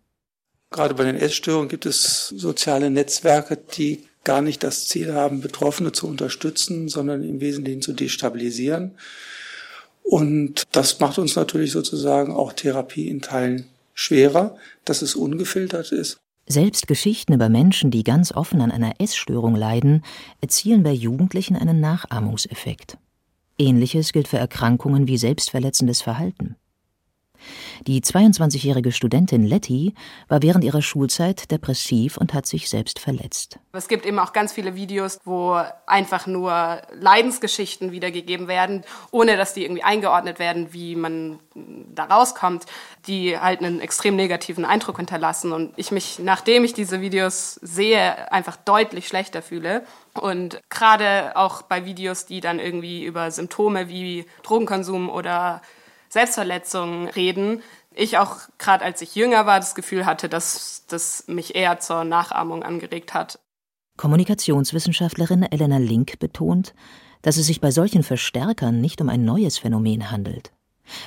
Gerade 0.72 0.96
bei 0.96 1.04
den 1.04 1.16
Essstörungen 1.16 1.70
gibt 1.70 1.86
es 1.86 2.30
soziale 2.30 2.90
Netzwerke, 2.90 3.58
die 3.58 4.06
gar 4.24 4.42
nicht 4.42 4.64
das 4.64 4.88
Ziel 4.88 5.14
haben, 5.14 5.42
Betroffene 5.42 5.92
zu 5.92 6.08
unterstützen, 6.08 6.88
sondern 6.90 7.24
im 7.24 7.42
Wesentlichen 7.42 7.82
zu 7.82 7.94
destabilisieren. 7.94 8.98
Und 10.02 10.64
das 10.72 11.00
macht 11.00 11.18
uns 11.18 11.36
natürlich 11.36 11.72
sozusagen 11.72 12.34
auch 12.34 12.54
Therapie 12.54 13.08
in 13.08 13.22
Teilen 13.22 13.68
schwerer, 13.94 14.58
dass 14.86 15.02
es 15.02 15.16
ungefiltert 15.16 15.92
ist. 15.92 16.18
Selbst 16.46 16.88
Geschichten 16.88 17.34
über 17.34 17.48
Menschen, 17.48 17.90
die 17.90 18.04
ganz 18.04 18.34
offen 18.34 18.60
an 18.62 18.72
einer 18.72 18.96
Essstörung 19.00 19.56
leiden, 19.56 20.04
erzielen 20.42 20.84
bei 20.84 20.92
Jugendlichen 20.92 21.56
einen 21.56 21.80
Nachahmungseffekt. 21.80 22.98
Ähnliches 23.58 24.14
gilt 24.14 24.28
für 24.28 24.38
Erkrankungen 24.38 25.08
wie 25.08 25.18
selbstverletzendes 25.18 26.02
Verhalten. 26.02 26.56
Die 27.88 28.02
22-jährige 28.02 28.92
Studentin 28.92 29.44
Letty 29.44 29.94
war 30.28 30.42
während 30.42 30.64
ihrer 30.64 30.82
Schulzeit 30.82 31.52
depressiv 31.52 32.18
und 32.18 32.34
hat 32.34 32.46
sich 32.46 32.70
selbst 32.70 33.00
verletzt. 33.00 33.60
Es 33.74 33.88
gibt 33.88 34.06
eben 34.06 34.20
auch 34.20 34.34
ganz 34.34 34.54
viele 34.54 34.76
Videos, 34.76 35.20
wo 35.26 35.60
einfach 35.86 36.28
nur 36.28 36.82
Leidensgeschichten 36.94 37.92
wiedergegeben 37.92 38.48
werden, 38.48 38.84
ohne 39.12 39.38
dass 39.38 39.54
die 39.54 39.64
irgendwie 39.64 39.84
eingeordnet 39.84 40.40
werden, 40.40 40.74
wie 40.74 40.96
man 40.96 41.40
da 41.94 42.06
rauskommt, 42.06 42.66
die 43.08 43.38
halt 43.38 43.62
einen 43.62 43.80
extrem 43.80 44.16
negativen 44.16 44.66
Eindruck 44.66 44.98
hinterlassen 44.98 45.52
und 45.52 45.74
ich 45.76 45.92
mich, 45.92 46.20
nachdem 46.20 46.64
ich 46.64 46.74
diese 46.74 47.02
Videos 47.02 47.56
sehe, 47.62 48.32
einfach 48.32 48.56
deutlich 48.58 49.08
schlechter 49.08 49.42
fühle. 49.42 49.84
Und 50.14 50.62
gerade 50.70 51.36
auch 51.36 51.64
bei 51.64 51.86
Videos, 51.86 52.26
die 52.26 52.40
dann 52.40 52.60
irgendwie 52.60 53.04
über 53.04 53.32
Symptome 53.32 53.90
wie 53.90 54.26
Drogenkonsum 54.44 55.10
oder 55.10 55.62
Selbstverletzungen 56.14 57.08
reden. 57.10 57.62
Ich 57.94 58.18
auch 58.18 58.38
gerade 58.58 58.86
als 58.86 59.02
ich 59.02 59.16
jünger 59.16 59.46
war 59.46 59.60
das 59.60 59.76
Gefühl 59.76 60.06
hatte, 60.06 60.30
dass 60.30 60.86
das 60.88 61.26
mich 61.28 61.56
eher 61.56 61.80
zur 61.80 62.04
Nachahmung 62.04 62.64
angeregt 62.64 63.14
hat. 63.14 63.40
Kommunikationswissenschaftlerin 63.98 65.44
Elena 65.44 65.78
Link 65.78 66.20
betont, 66.20 66.74
dass 67.22 67.38
es 67.38 67.48
sich 67.48 67.62
bei 67.62 67.72
solchen 67.72 68.04
Verstärkern 68.04 68.80
nicht 68.80 69.02
um 69.02 69.10
ein 69.10 69.26
neues 69.26 69.58
Phänomen 69.58 70.12
handelt, 70.12 70.52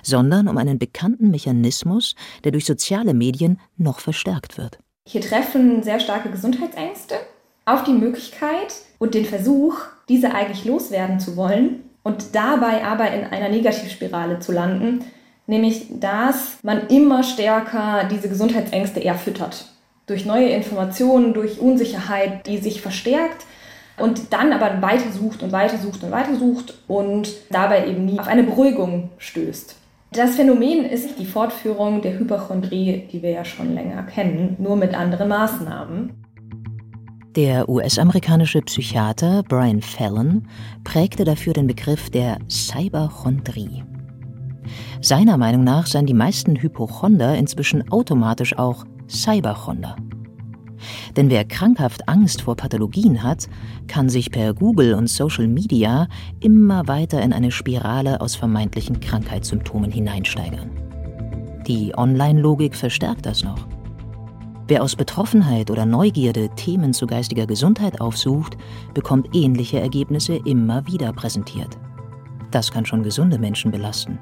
sondern 0.02 0.48
um 0.48 0.58
einen 0.58 0.78
bekannten 0.78 1.30
Mechanismus, 1.30 2.14
der 2.44 2.52
durch 2.52 2.64
soziale 2.64 3.14
Medien 3.14 3.60
noch 3.76 4.00
verstärkt 4.00 4.58
wird. 4.58 4.78
Hier 5.08 5.20
treffen 5.20 5.82
sehr 5.82 6.00
starke 6.00 6.30
Gesundheitsängste 6.30 7.16
auf 7.64 7.84
die 7.84 7.92
Möglichkeit 7.92 8.74
und 8.98 9.14
den 9.14 9.24
Versuch, 9.24 9.78
diese 10.08 10.34
eigentlich 10.34 10.64
loswerden 10.64 11.20
zu 11.20 11.36
wollen, 11.36 11.84
und 12.06 12.36
dabei 12.36 12.84
aber 12.84 13.10
in 13.10 13.24
einer 13.24 13.48
Negativspirale 13.48 14.38
zu 14.38 14.52
landen, 14.52 15.04
nämlich 15.48 15.86
dass 15.90 16.58
man 16.62 16.86
immer 16.86 17.24
stärker 17.24 18.04
diese 18.08 18.28
Gesundheitsängste 18.28 19.00
eher 19.00 19.16
füttert. 19.16 19.72
Durch 20.06 20.24
neue 20.24 20.50
Informationen, 20.50 21.34
durch 21.34 21.58
Unsicherheit, 21.58 22.46
die 22.46 22.58
sich 22.58 22.80
verstärkt 22.80 23.44
und 23.98 24.32
dann 24.32 24.52
aber 24.52 24.80
weiter 24.82 25.10
sucht 25.10 25.42
und 25.42 25.50
weiter 25.50 25.78
sucht 25.78 26.04
und 26.04 26.12
weiter 26.12 26.36
sucht 26.36 26.78
und 26.86 27.28
dabei 27.50 27.88
eben 27.88 28.04
nie 28.04 28.20
auf 28.20 28.28
eine 28.28 28.44
Beruhigung 28.44 29.10
stößt. 29.18 29.74
Das 30.12 30.36
Phänomen 30.36 30.84
ist 30.84 31.18
die 31.18 31.26
Fortführung 31.26 32.02
der 32.02 32.20
Hypochondrie, 32.20 33.08
die 33.10 33.20
wir 33.20 33.30
ja 33.30 33.44
schon 33.44 33.74
länger 33.74 34.04
kennen, 34.04 34.54
nur 34.60 34.76
mit 34.76 34.94
anderen 34.94 35.26
Maßnahmen. 35.26 36.25
Der 37.36 37.68
US-amerikanische 37.68 38.62
Psychiater 38.62 39.42
Brian 39.42 39.82
Fallon 39.82 40.48
prägte 40.84 41.24
dafür 41.24 41.52
den 41.52 41.66
Begriff 41.66 42.08
der 42.08 42.38
Cyberchondrie. 42.48 43.84
Seiner 45.02 45.36
Meinung 45.36 45.62
nach 45.62 45.86
seien 45.86 46.06
die 46.06 46.14
meisten 46.14 46.56
Hypochonder 46.56 47.36
inzwischen 47.36 47.92
automatisch 47.92 48.56
auch 48.56 48.86
Cyberchonder. 49.06 49.96
Denn 51.14 51.28
wer 51.28 51.44
krankhaft 51.44 52.08
Angst 52.08 52.40
vor 52.40 52.56
Pathologien 52.56 53.22
hat, 53.22 53.48
kann 53.86 54.08
sich 54.08 54.30
per 54.30 54.54
Google 54.54 54.94
und 54.94 55.10
Social 55.10 55.46
Media 55.46 56.08
immer 56.40 56.88
weiter 56.88 57.20
in 57.20 57.34
eine 57.34 57.50
Spirale 57.50 58.22
aus 58.22 58.34
vermeintlichen 58.34 58.98
Krankheitssymptomen 59.00 59.90
hineinsteigern. 59.90 60.70
Die 61.66 61.92
Online-Logik 61.94 62.74
verstärkt 62.74 63.26
das 63.26 63.44
noch. 63.44 63.75
Wer 64.68 64.82
aus 64.82 64.96
Betroffenheit 64.96 65.70
oder 65.70 65.86
Neugierde 65.86 66.48
Themen 66.56 66.92
zu 66.92 67.06
geistiger 67.06 67.46
Gesundheit 67.46 68.00
aufsucht, 68.00 68.56
bekommt 68.94 69.28
ähnliche 69.32 69.78
Ergebnisse 69.78 70.34
immer 70.34 70.84
wieder 70.88 71.12
präsentiert. 71.12 71.78
Das 72.50 72.72
kann 72.72 72.84
schon 72.84 73.04
gesunde 73.04 73.38
Menschen 73.38 73.70
belasten. 73.70 74.18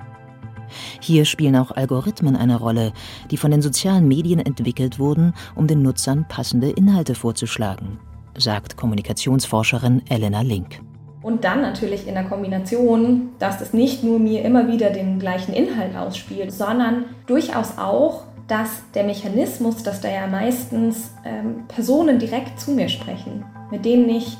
Hier 1.01 1.25
spielen 1.25 1.57
auch 1.57 1.71
Algorithmen 1.71 2.37
eine 2.37 2.57
Rolle, 2.57 2.93
die 3.31 3.39
von 3.39 3.51
den 3.51 3.63
sozialen 3.63 4.07
Medien 4.07 4.41
entwickelt 4.41 4.99
wurden, 4.99 5.33
um 5.55 5.67
den 5.67 5.81
Nutzern 5.81 6.27
passende 6.29 6.71
Inhalte 6.71 7.15
vorzuschlagen, 7.15 7.99
sagt 8.37 8.77
Kommunikationsforscherin 8.77 10.03
Elena 10.11 10.43
Link. 10.43 10.81
Und 11.23 11.45
dann 11.45 11.63
natürlich 11.63 12.07
in 12.07 12.15
der 12.15 12.25
Kombination, 12.25 13.31
dass 13.39 13.63
es 13.63 13.73
nicht 13.73 14.05
nur 14.05 14.19
mir 14.19 14.45
immer 14.45 14.69
wieder 14.69 14.91
den 14.91 15.19
gleichen 15.19 15.55
Inhalt 15.55 15.97
ausspielt, 15.97 16.53
sondern 16.53 17.07
durchaus 17.27 17.79
auch 17.79 18.25
dass 18.49 18.83
der 18.95 19.05
Mechanismus, 19.05 19.83
dass 19.83 20.01
da 20.01 20.09
ja 20.09 20.27
meistens 20.27 21.13
ähm, 21.25 21.65
Personen 21.69 22.19
direkt 22.19 22.61
zu 22.61 22.73
mir 22.73 22.89
sprechen, 22.89 23.45
mit 23.71 23.85
denen 23.85 24.09
ich 24.09 24.37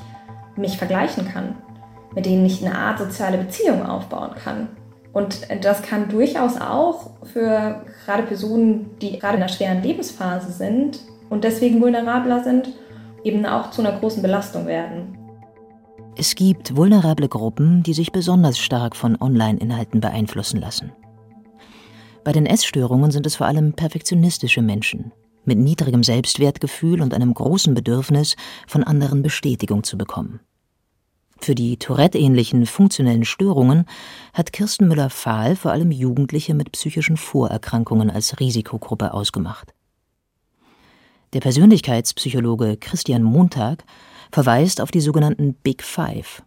mich 0.55 0.77
vergleichen 0.77 1.27
kann, 1.27 1.55
mit 2.13 2.25
denen 2.25 2.45
ich 2.45 2.65
eine 2.65 2.77
Art 2.77 2.99
soziale 2.99 3.37
Beziehung 3.37 3.85
aufbauen 3.85 4.31
kann. 4.35 4.69
Und 5.11 5.47
das 5.61 5.81
kann 5.81 6.09
durchaus 6.09 6.59
auch 6.59 7.11
für 7.23 7.83
gerade 8.05 8.23
Personen, 8.23 8.91
die 9.01 9.17
gerade 9.17 9.37
in 9.37 9.43
einer 9.43 9.51
schweren 9.51 9.81
Lebensphase 9.81 10.51
sind 10.51 10.99
und 11.29 11.43
deswegen 11.43 11.81
vulnerabler 11.81 12.43
sind, 12.43 12.69
eben 13.23 13.45
auch 13.45 13.71
zu 13.71 13.81
einer 13.81 13.97
großen 13.97 14.21
Belastung 14.21 14.67
werden. 14.67 15.17
Es 16.17 16.35
gibt 16.35 16.75
vulnerable 16.75 17.27
Gruppen, 17.27 17.83
die 17.83 17.93
sich 17.93 18.11
besonders 18.11 18.57
stark 18.57 18.95
von 18.95 19.19
Online-Inhalten 19.19 19.99
beeinflussen 19.99 20.61
lassen. 20.61 20.93
Bei 22.25 22.31
den 22.31 22.47
Essstörungen 22.47 23.11
sind 23.11 23.27
es 23.27 23.35
vor 23.35 23.45
allem 23.45 23.73
perfektionistische 23.73 24.63
Menschen 24.63 25.13
mit 25.45 25.59
niedrigem 25.59 26.03
Selbstwertgefühl 26.03 27.01
und 27.01 27.13
einem 27.13 27.31
großen 27.31 27.75
Bedürfnis, 27.75 28.35
von 28.65 28.83
anderen 28.83 29.21
Bestätigung 29.21 29.83
zu 29.83 29.95
bekommen. 29.95 30.39
Für 31.37 31.53
die 31.53 31.77
Tourette-ähnlichen 31.77 32.65
funktionellen 32.65 33.25
Störungen 33.25 33.85
hat 34.33 34.53
Kirsten 34.53 34.87
Müller-Fahl 34.87 35.55
vor 35.55 35.71
allem 35.71 35.91
Jugendliche 35.91 36.55
mit 36.55 36.71
psychischen 36.71 37.15
Vorerkrankungen 37.15 38.09
als 38.09 38.39
Risikogruppe 38.39 39.13
ausgemacht. 39.13 39.75
Der 41.33 41.41
Persönlichkeitspsychologe 41.41 42.77
Christian 42.77 43.21
Montag 43.21 43.83
verweist 44.31 44.81
auf 44.81 44.89
die 44.89 45.01
sogenannten 45.01 45.53
Big 45.53 45.83
Five, 45.83 46.41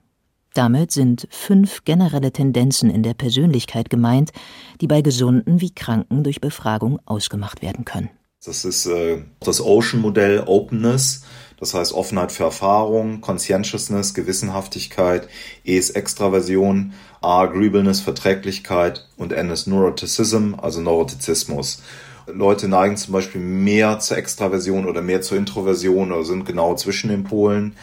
damit 0.59 0.91
sind 0.91 1.29
fünf 1.31 1.85
generelle 1.85 2.33
Tendenzen 2.33 2.91
in 2.91 3.05
der 3.05 3.15
Persönlichkeit 3.15 3.91
gemeint, 3.91 4.33
die 4.81 4.89
bei 4.89 5.03
Gesunden 5.03 5.61
wie 5.61 5.73
Kranken 5.73 6.25
durch 6.25 6.41
Befragung 6.41 6.99
ausgemacht 7.07 7.63
werden 7.63 7.85
können. 7.85 8.11
Das 8.45 8.65
ist 8.65 8.87
äh, 8.87 9.23
das 9.39 9.61
Ocean-Modell 9.61 10.43
Openness, 10.47 11.23
das 11.61 11.75
heißt 11.75 11.93
Offenheit 11.93 12.33
für 12.33 12.45
Erfahrung, 12.45 13.21
Conscientiousness, 13.21 14.15
Gewissenhaftigkeit, 14.15 15.29
E 15.65 15.77
ist 15.77 15.91
Extraversion, 15.91 16.93
A 17.21 17.43
Agreeableness, 17.43 18.01
Verträglichkeit 18.01 19.09
und 19.17 19.33
N 19.33 19.51
ist 19.51 19.69
Neuroticism, 19.69 20.55
also 20.57 20.81
Neurotizismus. 20.81 21.83
Leute 22.27 22.69
neigen 22.69 22.97
zum 22.97 23.13
Beispiel 23.13 23.41
mehr 23.41 24.01
zur 24.01 24.19
Extraversion 24.19 24.87
oder 24.87 25.03
mehr 25.03 25.23
zur 25.23 25.39
Introversion 25.39 26.13
oder 26.13 26.25
sind 26.25 26.45
genau 26.45 26.75
zwischen 26.75 27.11
den 27.11 27.25
Polen. 27.25 27.75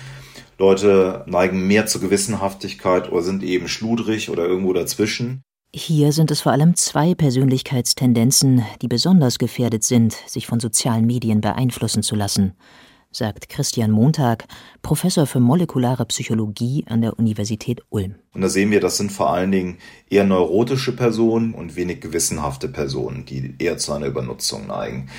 Leute 0.58 1.24
neigen 1.28 1.68
mehr 1.68 1.86
zur 1.86 2.02
Gewissenhaftigkeit 2.02 3.12
oder 3.12 3.22
sind 3.22 3.44
eben 3.44 3.68
schludrig 3.68 4.30
oder 4.30 4.46
irgendwo 4.46 4.74
dazwischen. 4.74 5.42
Hier 5.74 6.14
sind 6.14 6.32
es 6.32 6.40
vor 6.40 6.54
allem 6.54 6.76
zwei 6.76 7.16
Persönlichkeitstendenzen, 7.16 8.64
die 8.82 8.88
besonders 8.88 9.40
gefährdet 9.40 9.84
sind, 9.84 10.16
sich 10.26 10.48
von 10.48 10.62
sozialen 10.62 11.06
Medien 11.06 11.42
beeinflussen 11.42 12.02
zu 12.02 12.16
lassen, 12.16 12.54
sagt 13.12 13.50
Christian 13.50 13.92
Montag, 13.92 14.46
Professor 14.82 15.26
für 15.26 15.42
molekulare 15.42 16.06
Psychologie 16.06 16.86
an 16.88 17.02
der 17.02 17.20
Universität 17.20 17.82
Ulm. 17.90 18.16
Und 18.34 18.40
da 18.40 18.48
sehen 18.48 18.72
wir, 18.72 18.80
das 18.80 18.96
sind 18.96 19.12
vor 19.12 19.34
allen 19.34 19.52
Dingen 19.52 19.78
eher 20.10 20.24
neurotische 20.24 20.96
Personen 20.96 21.54
und 21.54 21.76
wenig 21.76 22.00
gewissenhafte 22.00 22.70
Personen, 22.70 23.26
die 23.26 23.56
eher 23.60 23.78
zu 23.78 23.92
einer 23.92 24.06
Übernutzung 24.06 24.68
neigen. 24.68 25.10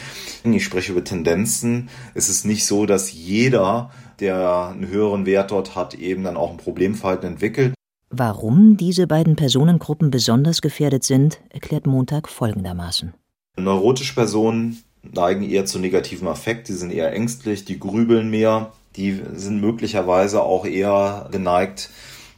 Ich 0.42 0.64
spreche 0.64 0.92
über 0.92 1.04
Tendenzen. 1.04 1.90
Es 2.14 2.30
ist 2.30 2.46
nicht 2.46 2.64
so, 2.64 2.86
dass 2.86 3.12
jeder 3.12 3.90
der 4.20 4.72
einen 4.72 4.88
höheren 4.88 5.26
Wert 5.26 5.50
dort 5.50 5.74
hat, 5.74 5.94
eben 5.94 6.24
dann 6.24 6.36
auch 6.36 6.50
ein 6.50 6.56
Problemverhalten 6.56 7.28
entwickelt. 7.28 7.74
Warum 8.10 8.76
diese 8.76 9.06
beiden 9.06 9.36
Personengruppen 9.36 10.10
besonders 10.10 10.62
gefährdet 10.62 11.04
sind, 11.04 11.40
erklärt 11.50 11.86
Montag 11.86 12.28
folgendermaßen. 12.28 13.14
Neurotische 13.58 14.14
Personen 14.14 14.82
neigen 15.02 15.42
eher 15.42 15.66
zu 15.66 15.78
negativem 15.78 16.28
Affekt, 16.28 16.68
die 16.68 16.72
sind 16.72 16.92
eher 16.92 17.12
ängstlich, 17.12 17.64
die 17.64 17.78
grübeln 17.78 18.30
mehr, 18.30 18.72
die 18.96 19.20
sind 19.34 19.60
möglicherweise 19.60 20.42
auch 20.42 20.64
eher 20.64 21.28
geneigt, 21.32 21.90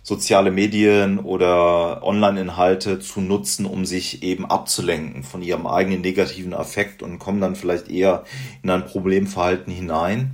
soziale 0.02 0.50
Medien 0.50 1.18
oder 1.18 2.02
Online-Inhalte 2.02 2.98
zu 2.98 3.20
nutzen, 3.20 3.66
um 3.66 3.84
sich 3.84 4.22
eben 4.22 4.46
abzulenken 4.46 5.22
von 5.22 5.42
ihrem 5.42 5.66
eigenen 5.66 6.00
negativen 6.00 6.54
Affekt 6.54 7.02
und 7.02 7.18
kommen 7.18 7.42
dann 7.42 7.56
vielleicht 7.56 7.90
eher 7.90 8.24
in 8.62 8.70
ein 8.70 8.86
Problemverhalten 8.86 9.72
hinein. 9.72 10.32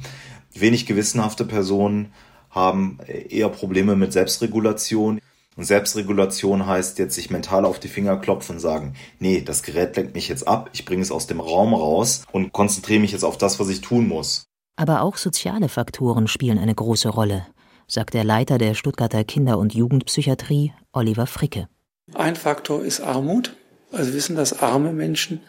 Wenig 0.61 0.87
gewissenhafte 0.87 1.45
Personen 1.45 2.13
haben 2.51 2.99
eher 3.07 3.49
Probleme 3.49 3.97
mit 3.97 4.13
Selbstregulation. 4.13 5.21
Und 5.57 5.65
Selbstregulation 5.65 6.67
heißt 6.67 6.99
jetzt 6.99 7.15
sich 7.15 7.31
mental 7.31 7.65
auf 7.65 7.79
die 7.79 7.89
Finger 7.89 8.17
klopfen 8.17 8.57
und 8.57 8.61
sagen, 8.61 8.95
nee, 9.21 9.41
das 9.41 9.63
Gerät 9.63 9.97
lenkt 9.97 10.15
mich 10.15 10.29
jetzt 10.29 10.49
ab, 10.49 10.71
ich 10.73 10.85
bringe 10.85 11.03
es 11.03 11.13
aus 11.13 11.29
dem 11.29 11.41
Raum 11.41 11.75
raus 11.75 12.25
und 12.33 12.53
konzentriere 12.53 13.01
mich 13.01 13.13
jetzt 13.13 13.25
auf 13.25 13.39
das, 13.39 13.61
was 13.61 13.69
ich 13.69 13.81
tun 13.81 14.09
muss. 14.09 14.47
Aber 14.77 15.03
auch 15.03 15.17
soziale 15.17 15.69
Faktoren 15.69 16.27
spielen 16.27 16.59
eine 16.59 16.75
große 16.75 17.09
Rolle, 17.09 17.47
sagt 17.87 18.15
der 18.15 18.25
Leiter 18.25 18.59
der 18.59 18.75
Stuttgarter 18.75 19.23
Kinder- 19.23 19.59
und 19.59 19.75
Jugendpsychiatrie, 19.75 20.73
Oliver 20.93 21.29
Fricke. 21.29 21.69
Ein 22.15 22.35
Faktor 22.35 22.85
ist 22.85 23.01
Armut. 23.01 23.55
Also 23.93 24.11
wir 24.11 24.17
wissen, 24.17 24.35
dass 24.35 24.61
arme 24.61 24.93
Menschen 24.93 25.41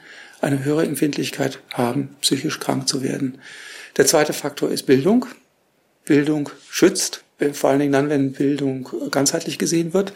eine 0.46 0.64
höhere 0.64 0.86
Empfindlichkeit 0.86 1.60
haben, 1.74 2.16
psychisch 2.22 2.60
krank 2.60 2.88
zu 2.88 3.02
werden. 3.02 3.40
Der 3.98 4.06
zweite 4.06 4.34
Faktor 4.34 4.70
ist 4.70 4.84
Bildung. 4.84 5.26
Bildung 6.06 6.50
schützt, 6.70 7.24
vor 7.54 7.72
allen 7.72 7.80
Dingen 7.80 7.92
dann, 7.92 8.10
wenn 8.10 8.34
Bildung 8.34 8.88
ganzheitlich 9.10 9.58
gesehen 9.58 9.94
wird. 9.94 10.14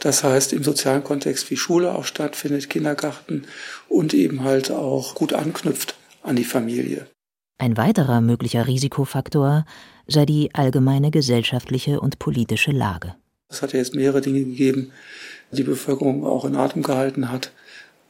Das 0.00 0.24
heißt, 0.24 0.52
im 0.52 0.64
sozialen 0.64 1.04
Kontext 1.04 1.50
wie 1.50 1.56
Schule 1.56 1.94
auch 1.94 2.04
stattfindet, 2.04 2.70
Kindergarten 2.70 3.44
und 3.88 4.14
eben 4.14 4.44
halt 4.44 4.70
auch 4.70 5.14
gut 5.14 5.32
anknüpft 5.32 5.94
an 6.22 6.36
die 6.36 6.44
Familie. 6.44 7.06
Ein 7.58 7.76
weiterer 7.76 8.20
möglicher 8.20 8.66
Risikofaktor 8.66 9.64
sei 10.06 10.24
die 10.24 10.54
allgemeine 10.54 11.10
gesellschaftliche 11.10 12.00
und 12.00 12.18
politische 12.18 12.70
Lage. 12.70 13.14
Es 13.48 13.62
hat 13.62 13.72
ja 13.72 13.78
jetzt 13.78 13.94
mehrere 13.94 14.20
Dinge 14.20 14.40
gegeben, 14.40 14.92
die 15.52 15.62
Bevölkerung 15.62 16.24
auch 16.24 16.44
in 16.44 16.56
Atem 16.56 16.82
gehalten 16.82 17.30
hat. 17.30 17.52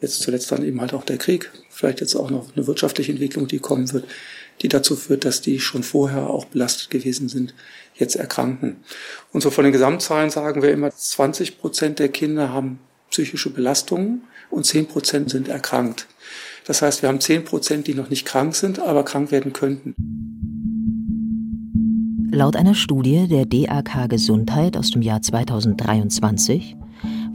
Jetzt 0.00 0.20
zuletzt 0.20 0.52
dann 0.52 0.64
eben 0.64 0.80
halt 0.80 0.92
auch 0.92 1.04
der 1.04 1.16
Krieg, 1.16 1.50
vielleicht 1.70 2.00
jetzt 2.00 2.14
auch 2.14 2.30
noch 2.30 2.54
eine 2.54 2.66
wirtschaftliche 2.66 3.12
Entwicklung, 3.12 3.48
die 3.48 3.58
kommen 3.58 3.90
wird, 3.92 4.04
die 4.62 4.68
dazu 4.68 4.96
führt, 4.96 5.24
dass 5.24 5.40
die 5.40 5.58
schon 5.60 5.82
vorher 5.82 6.28
auch 6.28 6.44
belastet 6.46 6.90
gewesen 6.90 7.28
sind, 7.28 7.54
jetzt 7.94 8.16
erkranken. 8.16 8.76
Und 9.32 9.42
so 9.42 9.50
von 9.50 9.64
den 9.64 9.72
Gesamtzahlen 9.72 10.30
sagen 10.30 10.62
wir 10.62 10.70
immer, 10.70 10.90
20 10.90 11.58
Prozent 11.58 11.98
der 11.98 12.08
Kinder 12.08 12.52
haben 12.52 12.78
psychische 13.10 13.50
Belastungen 13.50 14.22
und 14.50 14.66
10 14.66 14.86
Prozent 14.86 15.30
sind 15.30 15.48
erkrankt. 15.48 16.06
Das 16.66 16.82
heißt, 16.82 17.02
wir 17.02 17.08
haben 17.08 17.20
10 17.20 17.44
Prozent, 17.44 17.86
die 17.86 17.94
noch 17.94 18.10
nicht 18.10 18.26
krank 18.26 18.54
sind, 18.54 18.78
aber 18.78 19.04
krank 19.04 19.30
werden 19.30 19.52
könnten. 19.52 19.94
Laut 22.32 22.56
einer 22.56 22.74
Studie 22.74 23.28
der 23.28 23.46
DAK 23.46 24.10
Gesundheit 24.10 24.76
aus 24.76 24.90
dem 24.90 25.00
Jahr 25.00 25.22
2023 25.22 26.76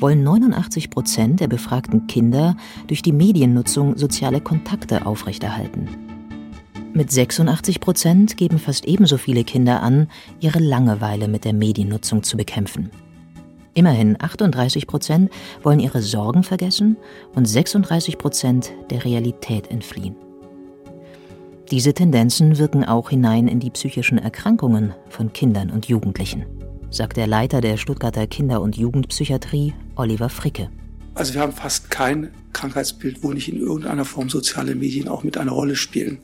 wollen 0.01 0.23
89 0.23 0.89
Prozent 0.89 1.39
der 1.39 1.47
befragten 1.47 2.07
Kinder 2.07 2.57
durch 2.87 3.01
die 3.01 3.11
Mediennutzung 3.11 3.97
soziale 3.97 4.41
Kontakte 4.41 5.05
aufrechterhalten. 5.05 5.87
Mit 6.93 7.09
86 7.09 7.79
Prozent 7.79 8.35
geben 8.35 8.59
fast 8.59 8.85
ebenso 8.85 9.17
viele 9.17 9.45
Kinder 9.45 9.81
an, 9.81 10.09
ihre 10.41 10.59
Langeweile 10.59 11.29
mit 11.29 11.45
der 11.45 11.53
Mediennutzung 11.53 12.23
zu 12.23 12.35
bekämpfen. 12.35 12.89
Immerhin 13.73 14.17
38 14.19 14.87
Prozent 14.87 15.31
wollen 15.63 15.79
ihre 15.79 16.01
Sorgen 16.01 16.43
vergessen 16.43 16.97
und 17.33 17.47
36 17.47 18.17
Prozent 18.17 18.73
der 18.89 19.05
Realität 19.05 19.71
entfliehen. 19.71 20.15
Diese 21.69 21.93
Tendenzen 21.93 22.57
wirken 22.57 22.83
auch 22.83 23.11
hinein 23.11 23.47
in 23.47 23.61
die 23.61 23.69
psychischen 23.69 24.17
Erkrankungen 24.17 24.93
von 25.07 25.31
Kindern 25.31 25.69
und 25.69 25.85
Jugendlichen, 25.85 26.45
sagt 26.91 27.15
der 27.15 27.25
Leiter 27.25 27.61
der 27.61 27.77
Stuttgarter 27.77 28.27
Kinder- 28.27 28.61
und 28.61 28.77
Jugendpsychiatrie, 28.77 29.73
Oliver 29.95 30.29
Fricke. 30.29 30.69
Also 31.15 31.33
wir 31.33 31.41
haben 31.41 31.53
fast 31.53 31.89
kein 31.89 32.31
Krankheitsbild, 32.53 33.23
wo 33.23 33.31
nicht 33.31 33.49
in 33.49 33.59
irgendeiner 33.59 34.05
Form 34.05 34.29
soziale 34.29 34.75
Medien 34.75 35.07
auch 35.07 35.23
mit 35.23 35.37
einer 35.37 35.51
Rolle 35.51 35.75
spielen. 35.75 36.19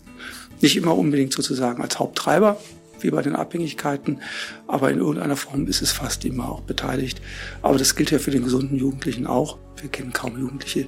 Nicht 0.62 0.76
immer 0.76 0.98
unbedingt 0.98 1.34
sozusagen 1.34 1.82
als 1.82 2.00
Haupttreiber, 2.00 2.60
wie 3.00 3.12
bei 3.12 3.22
den 3.22 3.36
Abhängigkeiten, 3.36 4.20
aber 4.68 4.92
in 4.92 5.00
irgendeiner 5.00 5.36
Form 5.36 5.68
ist 5.68 5.82
es 5.82 5.92
fast 5.92 6.26
immer 6.26 6.52
auch 6.52 6.62
beteiligt. 6.62 7.22
Aber 7.62 7.78
das 7.78 7.96
gilt 7.96 8.12
ja 8.12 8.20
für 8.20 8.32
den 8.32 8.44
gesunden 8.44 8.78
Jugendlichen 8.78 9.28
auch. 9.28 9.58
Wir 9.80 9.90
kennen 9.90 10.14
kaum 10.14 10.38
Jugendliche, 10.38 10.88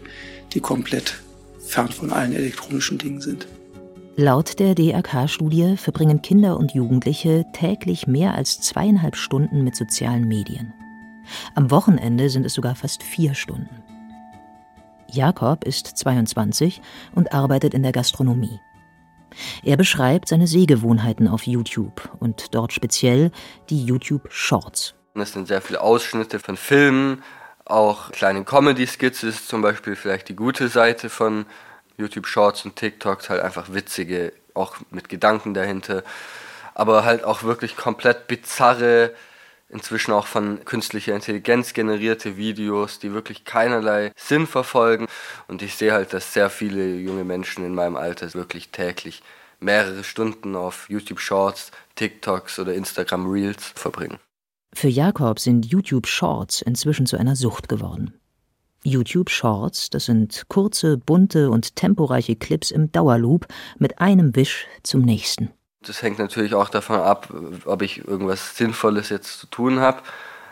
die 0.54 0.60
komplett 0.60 1.16
fern 1.60 1.90
von 1.90 2.12
allen 2.12 2.34
elektronischen 2.34 2.98
Dingen 2.98 3.22
sind. 3.22 3.48
Laut 4.22 4.60
der 4.60 4.76
DRK-Studie 4.76 5.78
verbringen 5.78 6.22
Kinder 6.22 6.58
und 6.58 6.74
Jugendliche 6.74 7.46
täglich 7.54 8.06
mehr 8.06 8.36
als 8.36 8.60
zweieinhalb 8.60 9.16
Stunden 9.16 9.64
mit 9.64 9.78
sozialen 9.78 10.28
Medien. 10.28 10.74
Am 11.56 11.72
Wochenende 11.72 12.30
sind 12.30 12.46
es 12.46 12.54
sogar 12.54 12.76
fast 12.76 13.02
vier 13.02 13.34
Stunden. 13.34 13.82
Jakob 15.10 15.64
ist 15.64 15.88
22 15.88 16.82
und 17.16 17.32
arbeitet 17.32 17.74
in 17.74 17.82
der 17.82 17.94
Gastronomie. 17.94 18.60
Er 19.64 19.78
beschreibt 19.78 20.28
seine 20.28 20.48
Sehgewohnheiten 20.48 21.30
auf 21.30 21.48
YouTube 21.48 22.12
und 22.20 22.54
dort 22.54 22.74
speziell 22.74 23.32
die 23.70 23.86
YouTube 23.86 24.28
Shorts. 24.34 24.96
Das 25.16 25.32
sind 25.32 25.48
sehr 25.48 25.62
viele 25.62 25.80
Ausschnitte 25.80 26.40
von 26.40 26.58
Filmen, 26.58 27.24
auch 27.70 28.12
kleine 28.12 28.44
Comedy-Skits 28.44 29.22
ist 29.22 29.48
zum 29.48 29.62
Beispiel 29.62 29.96
vielleicht 29.96 30.28
die 30.28 30.36
gute 30.36 30.70
Seite 30.70 31.08
von 31.08 31.46
YouTube 32.00 32.28
Shorts 32.28 32.66
und 32.66 32.76
TikToks, 32.76 33.30
halt 33.30 33.42
einfach 33.42 33.74
witzige, 33.74 34.34
auch 34.54 34.78
mit 34.90 35.10
Gedanken 35.10 35.54
dahinter, 35.54 36.04
aber 36.74 37.04
halt 37.04 37.24
auch 37.24 37.44
wirklich 37.44 37.76
komplett 37.76 38.28
bizarre, 38.28 39.14
inzwischen 39.70 40.12
auch 40.14 40.26
von 40.26 40.66
künstlicher 40.66 41.14
Intelligenz 41.14 41.74
generierte 41.74 42.38
Videos, 42.38 43.00
die 43.00 43.14
wirklich 43.14 43.46
keinerlei 43.46 44.12
Sinn 44.16 44.48
verfolgen. 44.48 45.08
Und 45.48 45.62
ich 45.62 45.76
sehe 45.76 45.94
halt, 45.94 46.14
dass 46.14 46.34
sehr 46.34 46.50
viele 46.50 46.96
junge 46.96 47.24
Menschen 47.24 47.64
in 47.66 47.76
meinem 47.76 47.96
Alter 47.96 48.34
wirklich 48.34 48.70
täglich 48.70 49.22
mehrere 49.60 50.04
Stunden 50.04 50.56
auf 50.56 50.90
YouTube 50.90 51.20
Shorts, 51.20 51.72
TikToks 51.96 52.60
oder 52.60 52.74
Instagram 52.74 53.30
Reels 53.30 53.74
verbringen. 53.76 54.18
Für 54.74 54.88
Jakob 54.88 55.40
sind 55.40 55.66
YouTube 55.66 56.08
Shorts 56.08 56.62
inzwischen 56.62 57.06
zu 57.06 57.18
einer 57.18 57.36
Sucht 57.36 57.68
geworden. 57.70 58.14
YouTube 58.84 59.30
Shorts, 59.30 59.90
das 59.90 60.06
sind 60.06 60.46
kurze, 60.48 60.98
bunte 60.98 61.50
und 61.50 61.76
temporeiche 61.76 62.36
Clips 62.36 62.72
im 62.72 62.92
Dauerloop 62.92 63.48
mit 63.78 64.00
einem 64.00 64.36
Wisch 64.36 64.68
zum 64.84 65.02
nächsten. 65.02 65.52
Das 65.82 66.02
hängt 66.02 66.20
natürlich 66.20 66.54
auch 66.54 66.70
davon 66.70 66.98
ab, 67.00 67.34
ob 67.66 67.82
ich 67.82 68.06
irgendwas 68.06 68.58
Sinnvolles 68.58 69.10
jetzt 69.10 69.40
zu 69.40 69.48
tun 69.48 69.80
habe. 69.80 70.02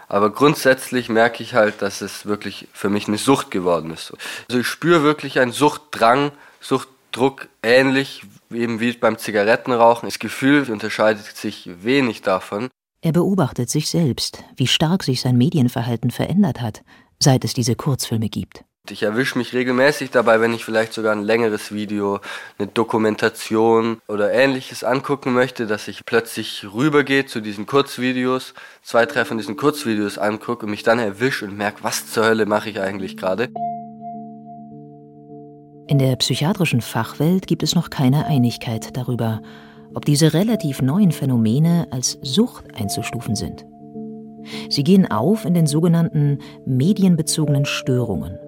Aber 0.08 0.32
grundsätzlich 0.32 1.10
merke 1.10 1.44
ich 1.44 1.54
halt, 1.54 1.82
dass 1.82 2.00
es 2.00 2.26
wirklich 2.26 2.68
für 2.72 2.90
mich 2.90 3.08
eine 3.08 3.18
Sucht 3.18 3.52
geworden 3.52 3.92
ist. 3.92 4.13
Also 4.48 4.60
ich 4.60 4.68
spüre 4.68 5.04
wirklich 5.04 5.40
einen 5.40 5.52
Suchtdrang, 5.52 6.32
Suchtdruck 6.62 7.50
ähnlich 7.62 8.24
eben 8.50 8.80
wie 8.80 8.94
beim 8.94 9.18
Zigarettenrauchen. 9.18 10.08
Das 10.08 10.20
Gefühl 10.20 10.72
unterscheidet 10.72 11.26
sich 11.36 11.70
wenig 11.84 12.22
davon. 12.22 12.70
Er 13.02 13.12
beobachtet 13.12 13.70
sich 13.70 13.90
selbst, 13.90 14.44
wie 14.56 14.68
stark 14.68 15.04
sich 15.04 15.22
sein 15.22 15.38
Medienverhalten 15.38 16.10
verändert 16.10 16.62
hat, 16.62 16.84
seit 17.19 17.43
es 17.43 17.53
diese 17.53 17.75
Kurzfilme 17.75 18.30
gibt. 18.30 18.63
Ich 18.91 19.03
erwische 19.03 19.38
mich 19.38 19.53
regelmäßig 19.53 20.12
dabei, 20.12 20.39
wenn 20.39 20.53
ich 20.53 20.63
vielleicht 20.63 20.93
sogar 20.93 21.12
ein 21.12 21.23
längeres 21.23 21.73
Video, 21.73 22.19
eine 22.58 22.67
Dokumentation 22.67 24.01
oder 24.08 24.32
ähnliches 24.32 24.84
angucken 24.84 25.34
möchte, 25.34 25.67
dass 25.67 25.88
ich 25.88 26.06
plötzlich 26.06 26.65
rübergehe 26.73 27.25
zu 27.25 27.41
diesen 27.41 27.65
Kurzvideos, 27.65 28.53
zwei, 28.84 29.06
drei 29.06 29.25
von 29.25 29.38
diesen 29.38 29.58
Kurzvideos 29.58 30.17
angucke 30.17 30.65
und 30.65 30.71
mich 30.71 30.84
dann 30.84 30.99
erwische 30.99 31.45
und 31.45 31.58
merke, 31.58 31.84
was 31.84 32.12
zur 32.12 32.25
Hölle 32.25 32.45
mache 32.45 32.69
ich 32.69 32.80
eigentlich 32.80 33.17
gerade. 33.17 33.49
In 35.89 35.99
der 35.99 36.15
psychiatrischen 36.17 36.82
Fachwelt 36.82 37.47
gibt 37.47 37.63
es 37.63 37.75
noch 37.75 37.89
keine 37.89 38.25
Einigkeit 38.25 38.95
darüber, 38.95 39.41
ob 39.93 40.06
diese 40.06 40.34
relativ 40.34 40.82
neuen 40.82 41.12
Phänomene 41.12 41.88
als 41.91 42.17
Sucht 42.21 42.65
einzustufen 42.75 43.36
sind. 43.36 43.65
Sie 44.70 44.84
gehen 44.84 45.10
auf 45.10 45.46
in 45.46 45.54
den 45.54 45.68
sogenannten 45.68 46.40
medienbezogenen 46.66 47.66
Störungen 47.66 48.40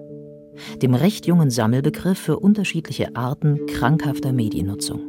dem 0.82 0.94
recht 0.94 1.26
jungen 1.26 1.50
Sammelbegriff 1.50 2.18
für 2.18 2.38
unterschiedliche 2.38 3.16
Arten 3.16 3.66
krankhafter 3.66 4.32
Mediennutzung. 4.32 5.00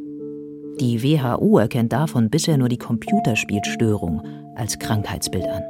Die 0.79 1.03
WHO 1.03 1.57
erkennt 1.59 1.93
davon 1.93 2.29
bisher 2.29 2.57
nur 2.57 2.69
die 2.69 2.77
Computerspielstörung 2.77 4.21
als 4.55 4.79
Krankheitsbild 4.79 5.45
an. 5.47 5.63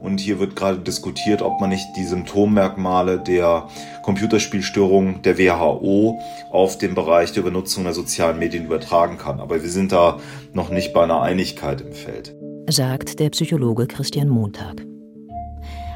Und 0.00 0.20
hier 0.20 0.38
wird 0.38 0.54
gerade 0.54 0.78
diskutiert, 0.78 1.42
ob 1.42 1.60
man 1.60 1.70
nicht 1.70 1.84
die 1.96 2.04
Symptommerkmale 2.04 3.18
der 3.18 3.66
Computerspielstörung 4.02 5.22
der 5.22 5.36
WHO 5.36 6.20
auf 6.52 6.78
den 6.78 6.94
Bereich 6.94 7.32
der 7.32 7.42
Benutzung 7.42 7.84
der 7.84 7.92
sozialen 7.92 8.38
Medien 8.38 8.66
übertragen 8.66 9.18
kann. 9.18 9.40
Aber 9.40 9.62
wir 9.62 9.70
sind 9.70 9.90
da 9.90 10.20
noch 10.52 10.70
nicht 10.70 10.92
bei 10.92 11.02
einer 11.02 11.22
Einigkeit 11.22 11.80
im 11.80 11.92
Feld. 11.92 12.36
Sagt 12.68 13.20
der 13.20 13.30
Psychologe 13.30 13.86
Christian 13.86 14.28
Montag. 14.28 14.84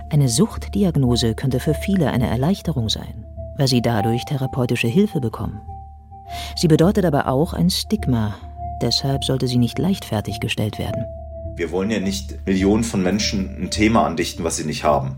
Eine 0.08 0.28
Suchtdiagnose 0.28 1.34
könnte 1.34 1.58
für 1.58 1.74
viele 1.74 2.12
eine 2.12 2.28
Erleichterung 2.28 2.88
sein, 2.88 3.26
weil 3.56 3.66
sie 3.66 3.82
dadurch 3.82 4.24
therapeutische 4.24 4.86
Hilfe 4.86 5.20
bekommen. 5.20 5.60
Sie 6.54 6.68
bedeutet 6.68 7.04
aber 7.04 7.26
auch 7.26 7.54
ein 7.54 7.70
Stigma, 7.70 8.36
deshalb 8.80 9.24
sollte 9.24 9.48
sie 9.48 9.58
nicht 9.58 9.80
leichtfertig 9.80 10.38
gestellt 10.38 10.78
werden. 10.78 11.04
Wir 11.56 11.72
wollen 11.72 11.90
ja 11.90 11.98
nicht 11.98 12.46
Millionen 12.46 12.84
von 12.84 13.02
Menschen 13.02 13.64
ein 13.64 13.70
Thema 13.72 14.06
andichten, 14.06 14.44
was 14.44 14.56
sie 14.56 14.64
nicht 14.64 14.84
haben. 14.84 15.16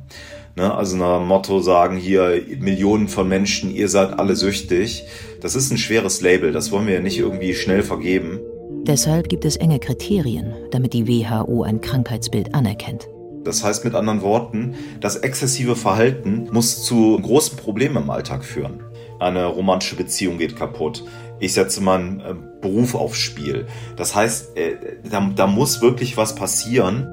Ne? 0.56 0.72
Also 0.74 0.96
ein 0.96 1.26
Motto 1.26 1.60
sagen 1.60 1.98
hier, 1.98 2.42
Millionen 2.60 3.08
von 3.08 3.28
Menschen, 3.28 3.70
ihr 3.70 3.90
seid 3.90 4.18
alle 4.18 4.36
süchtig. 4.36 5.04
Das 5.42 5.54
ist 5.54 5.70
ein 5.70 5.76
schweres 5.78 6.22
Label, 6.22 6.52
das 6.52 6.72
wollen 6.72 6.86
wir 6.86 6.94
ja 6.94 7.00
nicht 7.00 7.18
irgendwie 7.18 7.52
schnell 7.52 7.82
vergeben. 7.82 8.40
Deshalb 8.84 9.28
gibt 9.28 9.44
es 9.44 9.56
enge 9.56 9.78
Kriterien, 9.78 10.54
damit 10.72 10.92
die 10.92 11.06
WHO 11.06 11.62
ein 11.62 11.80
Krankheitsbild 11.80 12.52
anerkennt. 12.52 13.08
Das 13.44 13.62
heißt 13.62 13.84
mit 13.84 13.94
anderen 13.94 14.22
Worten, 14.22 14.74
das 15.00 15.16
exzessive 15.16 15.76
Verhalten 15.76 16.48
muss 16.50 16.84
zu 16.84 17.16
großen 17.20 17.56
Problemen 17.56 18.02
im 18.02 18.10
Alltag 18.10 18.44
führen. 18.44 18.80
Eine 19.20 19.46
romantische 19.46 19.94
Beziehung 19.94 20.38
geht 20.38 20.56
kaputt. 20.56 21.04
Ich 21.38 21.52
setze 21.52 21.80
meinen 21.80 22.20
äh, 22.20 22.34
Beruf 22.60 22.96
aufs 22.96 23.18
Spiel. 23.18 23.66
Das 23.96 24.16
heißt, 24.16 24.56
äh, 24.56 24.74
da, 25.08 25.30
da 25.34 25.46
muss 25.46 25.80
wirklich 25.80 26.16
was 26.16 26.34
passieren. 26.34 27.06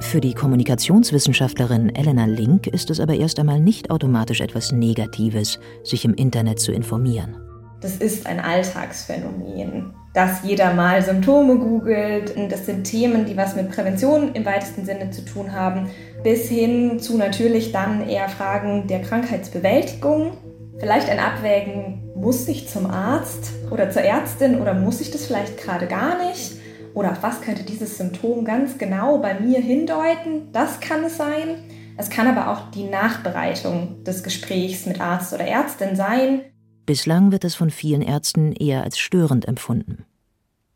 Für 0.00 0.20
die 0.20 0.32
Kommunikationswissenschaftlerin 0.32 1.92
Elena 1.94 2.26
Link 2.26 2.68
ist 2.68 2.90
es 2.90 3.00
aber 3.00 3.14
erst 3.14 3.40
einmal 3.40 3.58
nicht 3.58 3.90
automatisch 3.90 4.40
etwas 4.40 4.70
Negatives, 4.70 5.58
sich 5.82 6.04
im 6.04 6.14
Internet 6.14 6.60
zu 6.60 6.70
informieren. 6.70 7.36
Das 7.80 7.96
ist 7.96 8.26
ein 8.26 8.40
Alltagsphänomen, 8.40 9.92
dass 10.14 10.42
jeder 10.42 10.74
mal 10.74 11.02
Symptome 11.02 11.56
googelt. 11.56 12.34
Das 12.50 12.66
sind 12.66 12.84
Themen, 12.84 13.26
die 13.26 13.36
was 13.36 13.54
mit 13.54 13.70
Prävention 13.70 14.34
im 14.34 14.44
weitesten 14.44 14.84
Sinne 14.84 15.10
zu 15.10 15.24
tun 15.24 15.52
haben, 15.52 15.90
bis 16.22 16.48
hin 16.48 16.98
zu 16.98 17.16
natürlich 17.16 17.72
dann 17.72 18.08
eher 18.08 18.28
Fragen 18.28 18.86
der 18.86 19.02
Krankheitsbewältigung. 19.02 20.36
Vielleicht 20.78 21.08
ein 21.08 21.18
Abwägen, 21.18 22.02
muss 22.14 22.48
ich 22.48 22.68
zum 22.68 22.86
Arzt 22.86 23.52
oder 23.70 23.90
zur 23.90 24.02
Ärztin 24.02 24.60
oder 24.60 24.74
muss 24.74 25.00
ich 25.00 25.10
das 25.10 25.26
vielleicht 25.26 25.58
gerade 25.58 25.86
gar 25.86 26.18
nicht? 26.28 26.56
Oder 26.94 27.12
auf 27.12 27.22
was 27.22 27.40
könnte 27.42 27.62
dieses 27.62 27.98
Symptom 27.98 28.44
ganz 28.44 28.78
genau 28.78 29.18
bei 29.18 29.38
mir 29.38 29.60
hindeuten? 29.60 30.50
Das 30.52 30.80
kann 30.80 31.04
es 31.04 31.16
sein. 31.16 31.62
Es 31.96 32.10
kann 32.10 32.26
aber 32.28 32.50
auch 32.50 32.70
die 32.70 32.84
Nachbereitung 32.84 34.04
des 34.04 34.22
Gesprächs 34.22 34.86
mit 34.86 35.00
Arzt 35.00 35.32
oder 35.32 35.44
Ärztin 35.44 35.96
sein. 35.96 36.40
Bislang 36.88 37.32
wird 37.32 37.44
es 37.44 37.54
von 37.54 37.68
vielen 37.68 38.00
Ärzten 38.00 38.50
eher 38.52 38.82
als 38.82 38.98
störend 38.98 39.46
empfunden. 39.46 40.06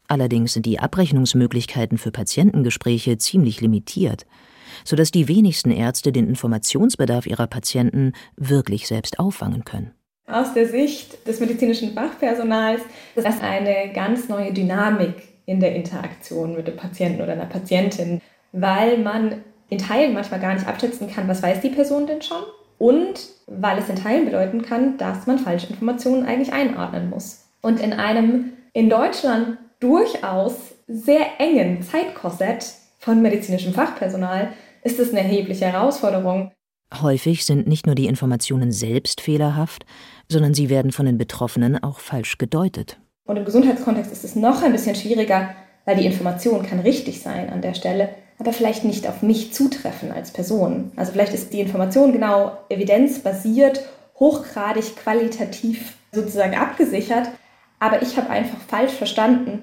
Allerdings 0.09 0.53
sind 0.53 0.67
die 0.67 0.79
Abrechnungsmöglichkeiten 0.79 1.97
für 1.97 2.11
Patientengespräche 2.11 3.17
ziemlich 3.17 3.63
limitiert, 3.63 4.27
sodass 4.85 5.11
die 5.11 5.27
wenigsten 5.27 5.71
Ärzte 5.71 6.13
den 6.13 6.29
Informationsbedarf 6.29 7.27
ihrer 7.27 7.47
Patienten 7.47 8.13
wirklich 8.37 8.89
selbst 8.89 9.19
auffangen 9.19 9.65
können. 9.65 9.93
Aus 10.27 10.53
der 10.53 10.69
Sicht 10.69 11.27
des 11.27 11.41
medizinischen 11.41 11.95
Fachpersonals 11.95 12.83
ist 13.15 13.27
das 13.27 13.41
eine 13.41 13.95
ganz 13.95 14.29
neue 14.29 14.53
Dynamik 14.53 15.15
in 15.47 15.61
der 15.61 15.75
Interaktion 15.75 16.55
mit 16.55 16.69
dem 16.69 16.77
Patienten 16.77 17.23
oder 17.23 17.33
einer 17.33 17.47
Patientin, 17.47 18.21
weil 18.53 18.99
man 18.99 19.41
in 19.71 19.79
Teilen 19.79 20.13
manchmal 20.13 20.41
gar 20.41 20.53
nicht 20.53 20.69
abschätzen 20.69 21.11
kann, 21.11 21.27
was 21.27 21.43
weiß 21.43 21.63
die 21.63 21.71
Person 21.71 22.07
denn 22.07 22.21
schon 22.21 22.43
und 22.83 23.29
weil 23.47 23.79
es 23.79 23.89
in 23.89 23.95
Teilen 23.95 24.25
bedeuten 24.25 24.63
kann, 24.63 24.99
dass 24.99 25.29
man 25.29 25.39
falsche 25.39 25.69
Informationen 25.69 26.27
eigentlich 26.27 26.53
einordnen 26.53 27.11
muss. 27.11 27.45
Und 27.61 27.79
in 27.79 27.93
einem 27.93 28.55
in 28.73 28.91
Deutschland 28.91 29.59
durchaus 29.79 30.55
sehr 30.89 31.39
engen 31.39 31.83
Zeitkorsett 31.83 32.73
von 32.99 33.23
medizinischem 33.23 33.73
Fachpersonal 33.73 34.53
ist 34.83 34.99
es 34.99 35.11
eine 35.11 35.21
erhebliche 35.21 35.67
Herausforderung. 35.67 36.51
Häufig 37.01 37.45
sind 37.45 37.69
nicht 37.69 37.87
nur 37.87 37.95
die 37.95 38.09
Informationen 38.09 38.73
selbst 38.73 39.21
fehlerhaft, 39.21 39.87
sondern 40.29 40.53
sie 40.53 40.69
werden 40.69 40.91
von 40.91 41.07
den 41.07 41.19
Betroffenen 41.19 41.81
auch 41.85 42.01
falsch 42.01 42.37
gedeutet. 42.37 42.99
Und 43.25 43.37
im 43.37 43.45
Gesundheitskontext 43.45 44.11
ist 44.11 44.25
es 44.25 44.35
noch 44.35 44.61
ein 44.65 44.73
bisschen 44.73 44.97
schwieriger, 44.97 45.55
weil 45.85 45.99
die 45.99 46.07
Information 46.07 46.67
kann 46.67 46.81
richtig 46.81 47.23
sein 47.23 47.49
an 47.49 47.63
der 47.63 47.75
Stelle, 47.75 48.09
aber 48.43 48.53
vielleicht 48.53 48.83
nicht 48.83 49.07
auf 49.07 49.23
mich 49.23 49.53
zutreffen 49.53 50.11
als 50.11 50.33
Person. 50.33 50.91
Also 50.97 51.13
vielleicht 51.13 51.33
ist 51.33 51.53
die 51.53 51.61
Information 51.61 52.13
genau 52.13 52.59
evidenzbasiert, 52.69 53.85
hochgradig 54.19 54.97
qualitativ 54.97 55.95
sozusagen 56.11 56.57
abgesichert, 56.57 57.29
aber 57.79 58.03
ich 58.03 58.17
habe 58.17 58.31
einfach 58.31 58.59
falsch 58.67 58.95
verstanden, 58.95 59.63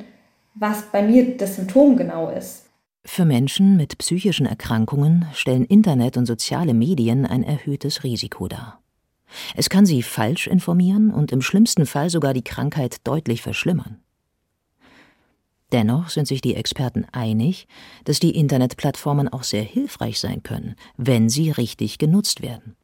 was 0.55 0.83
bei 0.93 1.01
mir 1.01 1.35
das 1.35 1.57
Symptom 1.57 1.97
genau 1.97 2.29
ist. 2.29 2.67
Für 3.03 3.25
Menschen 3.25 3.75
mit 3.75 3.97
psychischen 3.97 4.45
Erkrankungen 4.45 5.25
stellen 5.33 5.65
Internet 5.65 6.15
und 6.15 6.25
soziale 6.25 6.73
Medien 6.73 7.25
ein 7.25 7.43
erhöhtes 7.43 8.05
Risiko 8.05 8.47
dar. 8.47 8.79
Es 9.57 9.69
kann 9.69 9.85
sie 9.85 10.03
falsch 10.03 10.47
informieren 10.47 11.11
und 11.11 11.33
im 11.33 11.41
schlimmsten 11.41 11.85
Fall 11.85 12.09
sogar 12.09 12.33
die 12.33 12.45
Krankheit 12.45 13.05
deutlich 13.05 13.41
verschlimmern. 13.41 13.99
Dennoch 15.71 16.09
sind 16.09 16.27
sich 16.27 16.41
die 16.41 16.55
Experten 16.55 17.05
einig, 17.11 17.67
dass 18.03 18.19
die 18.19 18.35
Internetplattformen 18.35 19.27
auch 19.27 19.43
sehr 19.43 19.61
hilfreich 19.61 20.19
sein 20.19 20.41
können, 20.41 20.75
wenn 20.97 21.29
sie 21.29 21.51
richtig 21.51 21.99
genutzt 21.99 22.41
werden. 22.41 22.75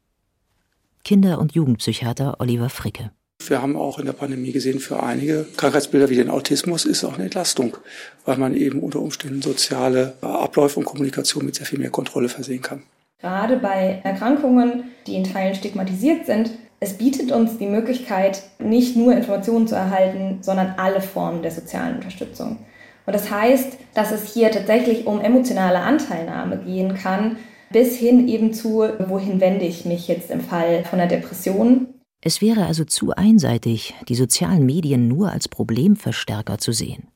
Kinder- 1.02 1.38
und 1.38 1.54
Jugendpsychiater 1.54 2.36
Oliver 2.40 2.68
Fricke. 2.68 3.10
Wir 3.46 3.60
haben 3.60 3.76
auch 3.76 3.98
in 3.98 4.06
der 4.06 4.12
Pandemie 4.12 4.52
gesehen, 4.52 4.80
für 4.80 5.02
einige 5.02 5.46
Krankheitsbilder 5.56 6.08
wie 6.10 6.16
den 6.16 6.30
Autismus 6.30 6.84
ist 6.84 7.04
auch 7.04 7.14
eine 7.14 7.24
Entlastung, 7.24 7.76
weil 8.24 8.38
man 8.38 8.54
eben 8.54 8.80
unter 8.80 9.00
Umständen 9.00 9.42
soziale 9.42 10.14
Abläufe 10.20 10.80
und 10.80 10.86
Kommunikation 10.86 11.44
mit 11.44 11.54
sehr 11.54 11.66
viel 11.66 11.78
mehr 11.78 11.90
Kontrolle 11.90 12.28
versehen 12.28 12.62
kann. 12.62 12.82
Gerade 13.20 13.56
bei 13.56 14.00
Erkrankungen, 14.04 14.84
die 15.06 15.14
in 15.16 15.24
Teilen 15.24 15.54
stigmatisiert 15.54 16.26
sind, 16.26 16.50
es 16.80 16.98
bietet 16.98 17.32
uns 17.32 17.58
die 17.58 17.66
Möglichkeit, 17.66 18.42
nicht 18.58 18.96
nur 18.96 19.14
Informationen 19.14 19.66
zu 19.66 19.74
erhalten, 19.74 20.38
sondern 20.42 20.74
alle 20.76 21.00
Formen 21.00 21.42
der 21.42 21.50
sozialen 21.50 21.96
Unterstützung. 21.96 22.58
Und 23.06 23.14
das 23.14 23.30
heißt, 23.30 23.78
dass 23.94 24.10
es 24.10 24.32
hier 24.32 24.50
tatsächlich 24.50 25.06
um 25.06 25.20
emotionale 25.20 25.80
Anteilnahme 25.80 26.58
gehen 26.58 26.94
kann, 26.94 27.36
bis 27.70 27.96
hin 27.96 28.28
eben 28.28 28.52
zu, 28.52 28.88
wohin 28.98 29.40
wende 29.40 29.64
ich 29.64 29.84
mich 29.84 30.08
jetzt 30.08 30.30
im 30.30 30.40
Fall 30.40 30.84
von 30.84 31.00
einer 31.00 31.08
Depression. 31.08 31.88
Es 32.20 32.40
wäre 32.40 32.66
also 32.66 32.84
zu 32.84 33.12
einseitig, 33.12 33.94
die 34.08 34.14
sozialen 34.14 34.66
Medien 34.66 35.08
nur 35.08 35.30
als 35.30 35.48
Problemverstärker 35.48 36.58
zu 36.58 36.72
sehen. 36.72 37.08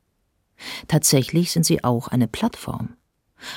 Tatsächlich 0.89 1.51
sind 1.51 1.65
sie 1.65 1.83
auch 1.83 2.09
eine 2.09 2.29
Plattform, 2.29 2.97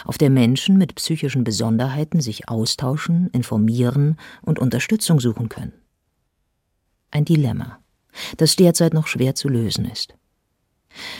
auf 0.05 0.17
der 0.17 0.29
Menschen 0.29 0.77
mit 0.77 0.95
psychischen 0.95 1.43
Besonderheiten 1.43 2.21
sich 2.21 2.49
austauschen, 2.49 3.29
informieren 3.33 4.17
und 4.41 4.59
Unterstützung 4.59 5.19
suchen 5.19 5.49
können. 5.49 5.73
Ein 7.11 7.25
Dilemma, 7.25 7.79
das 8.37 8.55
derzeit 8.55 8.93
noch 8.93 9.07
schwer 9.07 9.35
zu 9.35 9.49
lösen 9.49 9.85
ist. 9.85 10.15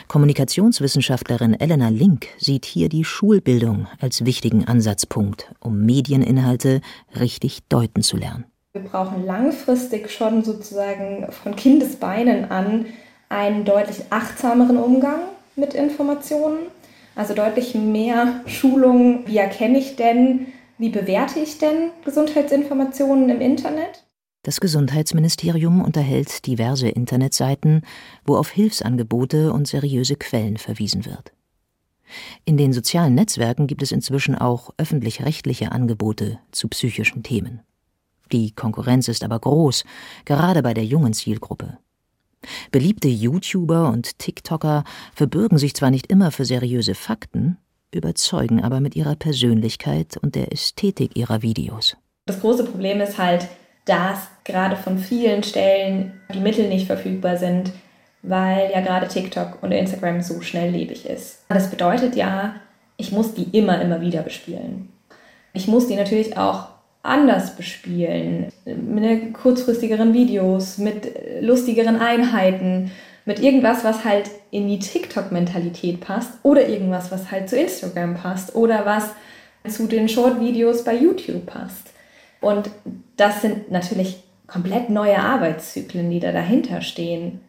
Kommunikationswissenschaftlerin 0.08 1.60
Elena 1.60 1.90
Link 1.90 2.28
sieht 2.38 2.66
hier 2.66 2.90
die 2.90 3.04
Schulbildung 3.04 3.88
als 4.00 4.26
wichtigen 4.26 4.66
Ansatzpunkt, 4.68 5.54
um 5.60 5.86
Medieninhalte 5.86 6.82
richtig 7.20 7.60
deuten 7.70 8.02
zu 8.02 8.18
lernen. 8.18 8.46
Wir 8.74 8.84
brauchen 8.84 9.26
langfristig 9.26 10.12
schon 10.12 10.44
sozusagen 10.44 11.28
von 11.32 11.56
Kindesbeinen 11.56 12.50
an 12.50 12.88
einen 13.30 13.66
deutlich 13.66 14.04
achtsameren 14.10 14.78
Umgang 14.78 15.20
mit 15.56 15.74
Informationen. 15.74 16.60
Also 17.16 17.34
deutlich 17.36 17.76
mehr 17.76 18.42
Schulung, 18.48 19.28
wie 19.28 19.38
erkenne 19.38 19.78
ich 19.78 19.96
denn, 19.96 20.48
wie 20.80 20.90
bewerte 20.90 21.40
ich 21.40 21.60
denn 21.60 21.92
Gesundheitsinformationen 22.04 23.30
im 23.30 23.42
Internet? 23.42 24.03
Das 24.44 24.60
Gesundheitsministerium 24.60 25.82
unterhält 25.82 26.46
diverse 26.46 26.90
Internetseiten, 26.90 27.84
wo 28.26 28.36
auf 28.36 28.50
Hilfsangebote 28.50 29.54
und 29.54 29.70
seriöse 29.70 30.18
Quellen 30.18 30.58
verwiesen 30.58 31.06
wird. 31.06 31.32
In 32.44 32.58
den 32.58 32.74
sozialen 32.74 33.16
Netzwerken 33.16 33.68
gibt 33.68 33.82
es 33.82 33.94
inzwischen 33.94 34.36
auch 34.36 34.72
öffentlich-rechtliche 34.78 35.72
Angebote 35.72 36.40
zu 36.52 36.68
psychischen 36.68 37.24
Themen. 37.24 37.62
Die 38.34 38.52
Konkurrenz 38.52 39.08
ist 39.08 39.24
aber 39.24 39.40
groß, 39.40 39.86
gerade 40.26 40.62
bei 40.62 40.74
der 40.74 40.86
jungen 40.86 41.14
Zielgruppe. 41.14 41.78
Beliebte 42.70 43.08
YouTuber 43.08 43.90
und 43.90 44.20
TikToker 44.20 44.84
verbürgen 45.16 45.58
sich 45.58 45.74
zwar 45.74 45.90
nicht 45.90 46.08
immer 46.08 46.32
für 46.32 46.44
seriöse 46.44 46.96
Fakten, 46.96 47.58
überzeugen 47.94 48.62
aber 48.62 48.82
mit 48.82 48.98
ihrer 48.98 49.16
Persönlichkeit 49.16 50.18
und 50.18 50.36
der 50.36 50.52
Ästhetik 50.52 51.16
ihrer 51.16 51.42
Videos. 51.42 51.96
Das 52.26 52.42
große 52.42 52.66
Problem 52.66 53.00
ist 53.00 53.18
halt, 53.18 53.48
dass 53.86 54.28
gerade 54.44 54.76
von 54.76 54.98
vielen 54.98 55.44
Stellen 55.44 56.22
die 56.34 56.40
Mittel 56.40 56.68
nicht 56.70 56.88
verfügbar 56.88 57.38
sind, 57.38 57.72
weil 58.22 58.72
ja 58.72 58.82
gerade 58.82 59.08
TikTok 59.08 59.62
und 59.62 59.72
Instagram 59.72 60.22
so 60.22 60.42
schnelllebig 60.42 61.06
ist. 61.06 61.44
Das 61.50 61.70
bedeutet 61.70 62.16
ja, 62.16 62.56
ich 62.98 63.12
muss 63.12 63.34
die 63.34 63.58
immer, 63.58 63.82
immer 63.82 64.02
wieder 64.02 64.22
bespielen. 64.22 64.90
Ich 65.54 65.68
muss 65.68 65.88
die 65.88 65.96
natürlich 65.96 66.38
auch 66.38 66.68
anders 67.04 67.58
bespielen, 67.58 68.48
mit 68.66 69.34
kurzfristigeren 69.34 70.14
Videos, 70.14 70.78
mit 70.78 71.12
lustigeren 71.42 72.00
Einheiten, 72.00 72.92
mit 73.26 73.42
irgendwas, 73.42 73.84
was 73.84 74.06
halt 74.06 74.30
in 74.52 74.68
die 74.68 74.80
TikTok-Mentalität 74.80 76.00
passt 76.00 76.32
oder 76.44 76.68
irgendwas, 76.68 77.12
was 77.12 77.30
halt 77.30 77.50
zu 77.50 77.58
Instagram 77.58 78.16
passt 78.16 78.56
oder 78.56 78.86
was 78.86 79.10
zu 79.68 79.88
den 79.88 80.08
Short-Videos 80.10 80.84
bei 80.84 80.96
YouTube 80.96 81.46
passt. 81.46 81.93
Und 82.44 82.70
das 83.16 83.42
sind 83.42 83.72
natürlich 83.72 84.22
komplett 84.48 84.90
neue 84.90 85.18
Arbeitszyklen, 85.18 86.12
die 86.12 86.20
da 86.20 86.32
dahinter 86.34 86.82
stehen. 86.82 87.40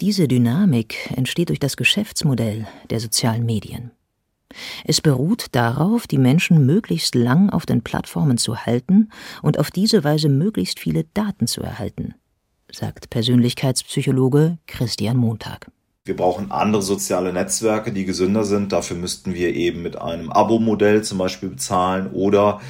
Diese 0.00 0.28
Dynamik 0.28 1.10
entsteht 1.16 1.48
durch 1.48 1.58
das 1.58 1.76
Geschäftsmodell 1.76 2.66
der 2.90 3.00
sozialen 3.00 3.46
Medien. 3.46 3.92
Es 4.84 5.00
beruht 5.00 5.46
darauf, 5.52 6.06
die 6.06 6.18
Menschen 6.18 6.66
möglichst 6.66 7.14
lang 7.14 7.48
auf 7.48 7.64
den 7.64 7.82
Plattformen 7.82 8.36
zu 8.36 8.66
halten 8.66 9.08
und 9.40 9.58
auf 9.58 9.70
diese 9.70 10.04
Weise 10.04 10.28
möglichst 10.28 10.78
viele 10.78 11.04
Daten 11.14 11.46
zu 11.46 11.62
erhalten, 11.62 12.14
sagt 12.70 13.08
Persönlichkeitspsychologe 13.08 14.58
Christian 14.66 15.16
Montag. 15.16 15.70
Wir 16.04 16.16
brauchen 16.16 16.50
andere 16.50 16.82
soziale 16.82 17.32
Netzwerke, 17.32 17.92
die 17.92 18.04
gesünder 18.04 18.44
sind. 18.44 18.72
Dafür 18.72 18.96
müssten 18.96 19.34
wir 19.34 19.54
eben 19.54 19.82
mit 19.82 19.96
einem 19.96 20.30
Abo-Modell 20.30 21.02
zum 21.04 21.16
Beispiel 21.16 21.48
bezahlen 21.48 22.10
oder 22.10 22.60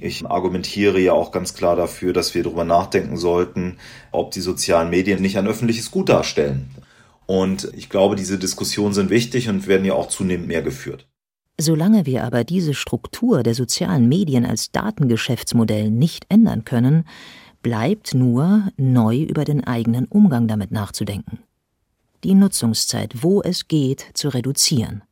ich 0.00 0.26
argumentiere 0.26 0.98
ja 1.00 1.12
auch 1.12 1.32
ganz 1.32 1.54
klar 1.54 1.76
dafür, 1.76 2.12
dass 2.12 2.34
wir 2.34 2.42
darüber 2.42 2.64
nachdenken 2.64 3.16
sollten, 3.16 3.78
ob 4.12 4.30
die 4.30 4.40
sozialen 4.40 4.90
Medien 4.90 5.20
nicht 5.20 5.38
ein 5.38 5.46
öffentliches 5.46 5.90
Gut 5.90 6.08
darstellen. 6.08 6.70
Und 7.26 7.70
ich 7.76 7.88
glaube, 7.88 8.16
diese 8.16 8.38
Diskussionen 8.38 8.94
sind 8.94 9.10
wichtig 9.10 9.48
und 9.48 9.66
werden 9.66 9.84
ja 9.84 9.94
auch 9.94 10.08
zunehmend 10.08 10.48
mehr 10.48 10.62
geführt. 10.62 11.06
Solange 11.60 12.06
wir 12.06 12.24
aber 12.24 12.42
diese 12.42 12.74
Struktur 12.74 13.42
der 13.42 13.54
sozialen 13.54 14.08
Medien 14.08 14.46
als 14.46 14.72
Datengeschäftsmodell 14.72 15.90
nicht 15.90 16.24
ändern 16.28 16.64
können, 16.64 17.04
bleibt 17.62 18.14
nur, 18.14 18.68
neu 18.76 19.18
über 19.18 19.44
den 19.44 19.64
eigenen 19.64 20.06
Umgang 20.06 20.48
damit 20.48 20.70
nachzudenken. 20.72 21.40
Die 22.24 22.34
Nutzungszeit, 22.34 23.22
wo 23.22 23.42
es 23.42 23.68
geht, 23.68 24.06
zu 24.14 24.28
reduzieren 24.28 25.02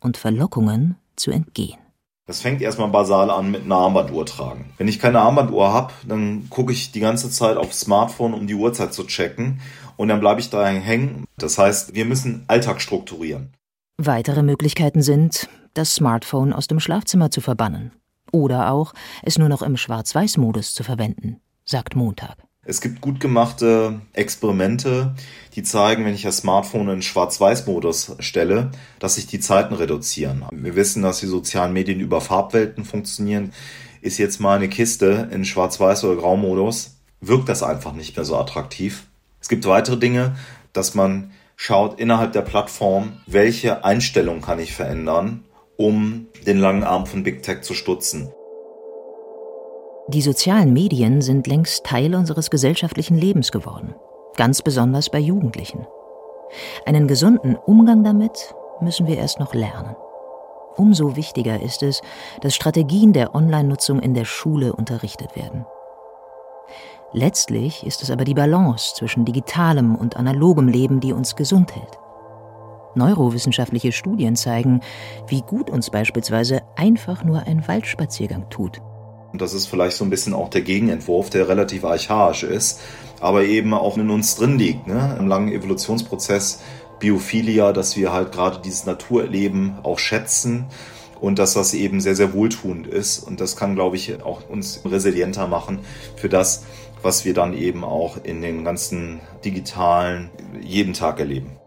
und 0.00 0.16
Verlockungen 0.16 0.96
zu 1.16 1.30
entgehen. 1.30 1.78
Das 2.26 2.40
fängt 2.40 2.60
erstmal 2.60 2.88
basal 2.88 3.30
an 3.30 3.52
mit 3.52 3.62
einer 3.62 3.76
Armbanduhr 3.76 4.26
tragen. 4.26 4.72
Wenn 4.78 4.88
ich 4.88 4.98
keine 4.98 5.20
Armbanduhr 5.20 5.72
habe, 5.72 5.92
dann 6.08 6.50
gucke 6.50 6.72
ich 6.72 6.90
die 6.90 6.98
ganze 6.98 7.30
Zeit 7.30 7.56
aufs 7.56 7.80
Smartphone, 7.80 8.34
um 8.34 8.48
die 8.48 8.54
Uhrzeit 8.54 8.92
zu 8.92 9.04
checken 9.04 9.60
und 9.96 10.08
dann 10.08 10.18
bleibe 10.18 10.40
ich 10.40 10.50
da 10.50 10.66
hängen. 10.66 11.24
Das 11.38 11.56
heißt, 11.56 11.94
wir 11.94 12.04
müssen 12.04 12.44
Alltag 12.48 12.80
strukturieren. 12.80 13.52
Weitere 13.96 14.42
Möglichkeiten 14.42 15.02
sind, 15.02 15.48
das 15.74 15.94
Smartphone 15.94 16.52
aus 16.52 16.66
dem 16.66 16.80
Schlafzimmer 16.80 17.30
zu 17.30 17.40
verbannen 17.40 17.92
oder 18.32 18.72
auch 18.72 18.92
es 19.22 19.38
nur 19.38 19.48
noch 19.48 19.62
im 19.62 19.76
Schwarz-Weiß-Modus 19.76 20.74
zu 20.74 20.82
verwenden, 20.82 21.40
sagt 21.64 21.94
Montag. 21.94 22.45
Es 22.68 22.80
gibt 22.80 23.00
gut 23.00 23.20
gemachte 23.20 24.00
Experimente, 24.12 25.14
die 25.54 25.62
zeigen, 25.62 26.04
wenn 26.04 26.16
ich 26.16 26.22
das 26.22 26.38
Smartphone 26.38 26.88
in 26.88 27.00
Schwarz-Weiß-Modus 27.00 28.16
stelle, 28.18 28.72
dass 28.98 29.14
sich 29.14 29.28
die 29.28 29.38
Zeiten 29.38 29.72
reduzieren. 29.72 30.44
Wir 30.50 30.74
wissen, 30.74 31.00
dass 31.00 31.20
die 31.20 31.26
sozialen 31.26 31.72
Medien 31.72 32.00
über 32.00 32.20
Farbwelten 32.20 32.84
funktionieren. 32.84 33.52
Ist 34.00 34.18
jetzt 34.18 34.40
mal 34.40 34.56
eine 34.56 34.68
Kiste 34.68 35.28
in 35.30 35.44
Schwarz-Weiß- 35.44 36.04
oder 36.04 36.16
Graumodus, 36.16 36.96
wirkt 37.20 37.48
das 37.48 37.62
einfach 37.62 37.92
nicht 37.92 38.16
mehr 38.16 38.24
so 38.24 38.36
attraktiv. 38.36 39.04
Es 39.40 39.48
gibt 39.48 39.64
weitere 39.66 39.96
Dinge, 39.96 40.34
dass 40.72 40.96
man 40.96 41.30
schaut 41.54 42.00
innerhalb 42.00 42.32
der 42.32 42.42
Plattform, 42.42 43.12
welche 43.26 43.84
Einstellungen 43.84 44.42
kann 44.42 44.58
ich 44.58 44.74
verändern, 44.74 45.44
um 45.76 46.26
den 46.44 46.58
langen 46.58 46.82
Arm 46.82 47.06
von 47.06 47.22
Big 47.22 47.44
Tech 47.44 47.62
zu 47.62 47.74
stutzen. 47.74 48.32
Die 50.08 50.22
sozialen 50.22 50.72
Medien 50.72 51.20
sind 51.20 51.48
längst 51.48 51.84
Teil 51.84 52.14
unseres 52.14 52.48
gesellschaftlichen 52.48 53.18
Lebens 53.18 53.50
geworden, 53.50 53.96
ganz 54.36 54.62
besonders 54.62 55.10
bei 55.10 55.18
Jugendlichen. 55.18 55.84
Einen 56.84 57.08
gesunden 57.08 57.56
Umgang 57.56 58.04
damit 58.04 58.54
müssen 58.80 59.08
wir 59.08 59.18
erst 59.18 59.40
noch 59.40 59.52
lernen. 59.52 59.96
Umso 60.76 61.16
wichtiger 61.16 61.60
ist 61.60 61.82
es, 61.82 62.02
dass 62.40 62.54
Strategien 62.54 63.14
der 63.14 63.34
Online-Nutzung 63.34 63.98
in 63.98 64.14
der 64.14 64.26
Schule 64.26 64.74
unterrichtet 64.74 65.34
werden. 65.34 65.66
Letztlich 67.12 67.84
ist 67.84 68.00
es 68.04 68.10
aber 68.12 68.24
die 68.24 68.34
Balance 68.34 68.94
zwischen 68.94 69.24
digitalem 69.24 69.96
und 69.96 70.16
analogem 70.16 70.68
Leben, 70.68 71.00
die 71.00 71.14
uns 71.14 71.34
gesund 71.34 71.74
hält. 71.74 71.98
Neurowissenschaftliche 72.94 73.90
Studien 73.90 74.36
zeigen, 74.36 74.82
wie 75.26 75.42
gut 75.42 75.68
uns 75.68 75.90
beispielsweise 75.90 76.62
einfach 76.76 77.24
nur 77.24 77.40
ein 77.40 77.66
Waldspaziergang 77.66 78.48
tut. 78.50 78.80
Und 79.36 79.42
das 79.42 79.52
ist 79.52 79.66
vielleicht 79.66 79.98
so 79.98 80.02
ein 80.02 80.08
bisschen 80.08 80.32
auch 80.32 80.48
der 80.48 80.62
Gegenentwurf, 80.62 81.28
der 81.28 81.46
relativ 81.46 81.84
archaisch 81.84 82.42
ist, 82.42 82.80
aber 83.20 83.44
eben 83.44 83.74
auch 83.74 83.98
in 83.98 84.08
uns 84.08 84.34
drin 84.36 84.58
liegt, 84.58 84.86
ne? 84.86 85.14
im 85.18 85.28
langen 85.28 85.52
Evolutionsprozess 85.52 86.62
Biophilia, 87.00 87.74
dass 87.74 87.98
wir 87.98 88.14
halt 88.14 88.32
gerade 88.32 88.62
dieses 88.64 88.86
Naturleben 88.86 89.74
auch 89.82 89.98
schätzen 89.98 90.64
und 91.20 91.38
dass 91.38 91.52
das 91.52 91.74
eben 91.74 92.00
sehr, 92.00 92.16
sehr 92.16 92.32
wohltuend 92.32 92.86
ist. 92.86 93.18
Und 93.18 93.42
das 93.42 93.56
kann, 93.56 93.74
glaube 93.74 93.96
ich, 93.96 94.22
auch 94.22 94.48
uns 94.48 94.80
resilienter 94.86 95.46
machen 95.48 95.80
für 96.16 96.30
das, 96.30 96.64
was 97.02 97.26
wir 97.26 97.34
dann 97.34 97.52
eben 97.52 97.84
auch 97.84 98.16
in 98.22 98.40
den 98.40 98.64
ganzen 98.64 99.20
digitalen 99.44 100.30
jeden 100.62 100.94
Tag 100.94 101.20
erleben. 101.20 101.58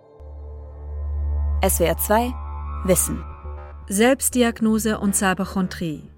SWR 1.64 1.98
2 2.00 2.34
Wissen 2.86 3.24
Selbstdiagnose 3.88 4.98
und 4.98 5.16
Cyberchondrie 5.16 6.09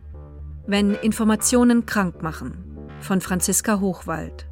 wenn 0.71 0.95
Informationen 0.95 1.85
krank 1.85 2.23
machen 2.23 2.63
von 3.01 3.19
Franziska 3.19 3.81
Hochwald. 3.81 4.47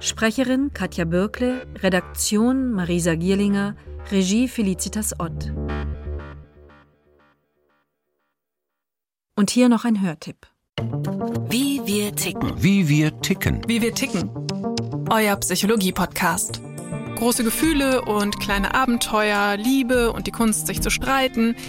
Sprecherin 0.00 0.72
Katja 0.74 1.04
Bürkle, 1.04 1.68
Redaktion 1.76 2.72
Marisa 2.72 3.14
Gierlinger, 3.14 3.76
Regie 4.10 4.48
Felicitas 4.48 5.14
Ott. 5.20 5.52
Und 9.36 9.50
hier 9.50 9.68
noch 9.68 9.84
ein 9.84 10.02
Hörtipp. 10.02 10.48
Wie 11.48 11.80
wir 11.84 12.12
ticken. 12.16 12.52
Wie 12.60 12.88
wir 12.88 13.20
ticken. 13.20 13.62
Wie 13.68 13.80
wir 13.80 13.94
ticken. 13.94 14.30
Euer 15.10 15.36
Psychologie-Podcast. 15.36 16.60
Große 17.14 17.44
Gefühle 17.44 18.02
und 18.02 18.40
kleine 18.40 18.74
Abenteuer, 18.74 19.56
Liebe 19.56 20.12
und 20.12 20.26
die 20.26 20.32
Kunst, 20.32 20.66
sich 20.66 20.82
zu 20.82 20.90
streiten– 20.90 21.54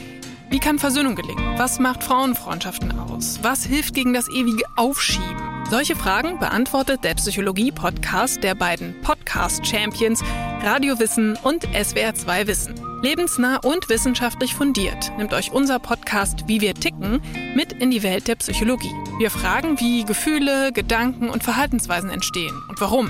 wie 0.52 0.60
kann 0.60 0.80
Versöhnung 0.80 1.16
gelingen? 1.16 1.58
Was 1.58 1.80
macht 1.80 2.04
Frauenfreundschaften 2.04 2.92
aus? 3.00 3.40
Was 3.42 3.64
hilft 3.64 3.96
gegen 3.96 4.14
das 4.14 4.28
ewige 4.30 4.66
Aufschieben? 4.76 5.66
Solche 5.70 5.96
Fragen 5.96 6.40
beantwortet 6.40 7.06
der 7.06 7.14
Psychologie-Podcast 7.14 8.44
der 8.44 8.54
beiden 8.54 9.02
Podcast-Champions 9.02 10.22
Radio 10.62 11.00
Wissen 11.00 11.38
und 11.38 11.66
SWR2 11.70 12.48
Wissen. 12.48 12.76
Lebensnah 13.02 13.60
und 13.64 13.88
wissenschaftlich 13.88 14.54
fundiert 14.54 15.12
nimmt 15.18 15.34
euch 15.34 15.54
unser 15.54 15.80
Podcast 15.80 16.48
Wie 16.48 16.60
wir 16.60 16.76
ticken 16.76 17.22
mit 17.56 17.72
in 17.72 17.90
die 17.90 18.04
Welt 18.04 18.28
der 18.28 18.36
Psychologie. 18.36 18.94
Wir 19.20 19.32
fragen, 19.32 19.80
wie 19.80 20.04
Gefühle, 20.04 20.74
Gedanken 20.74 21.30
und 21.30 21.44
Verhaltensweisen 21.44 22.10
entstehen 22.10 22.62
und 22.68 22.82
warum. 22.82 23.10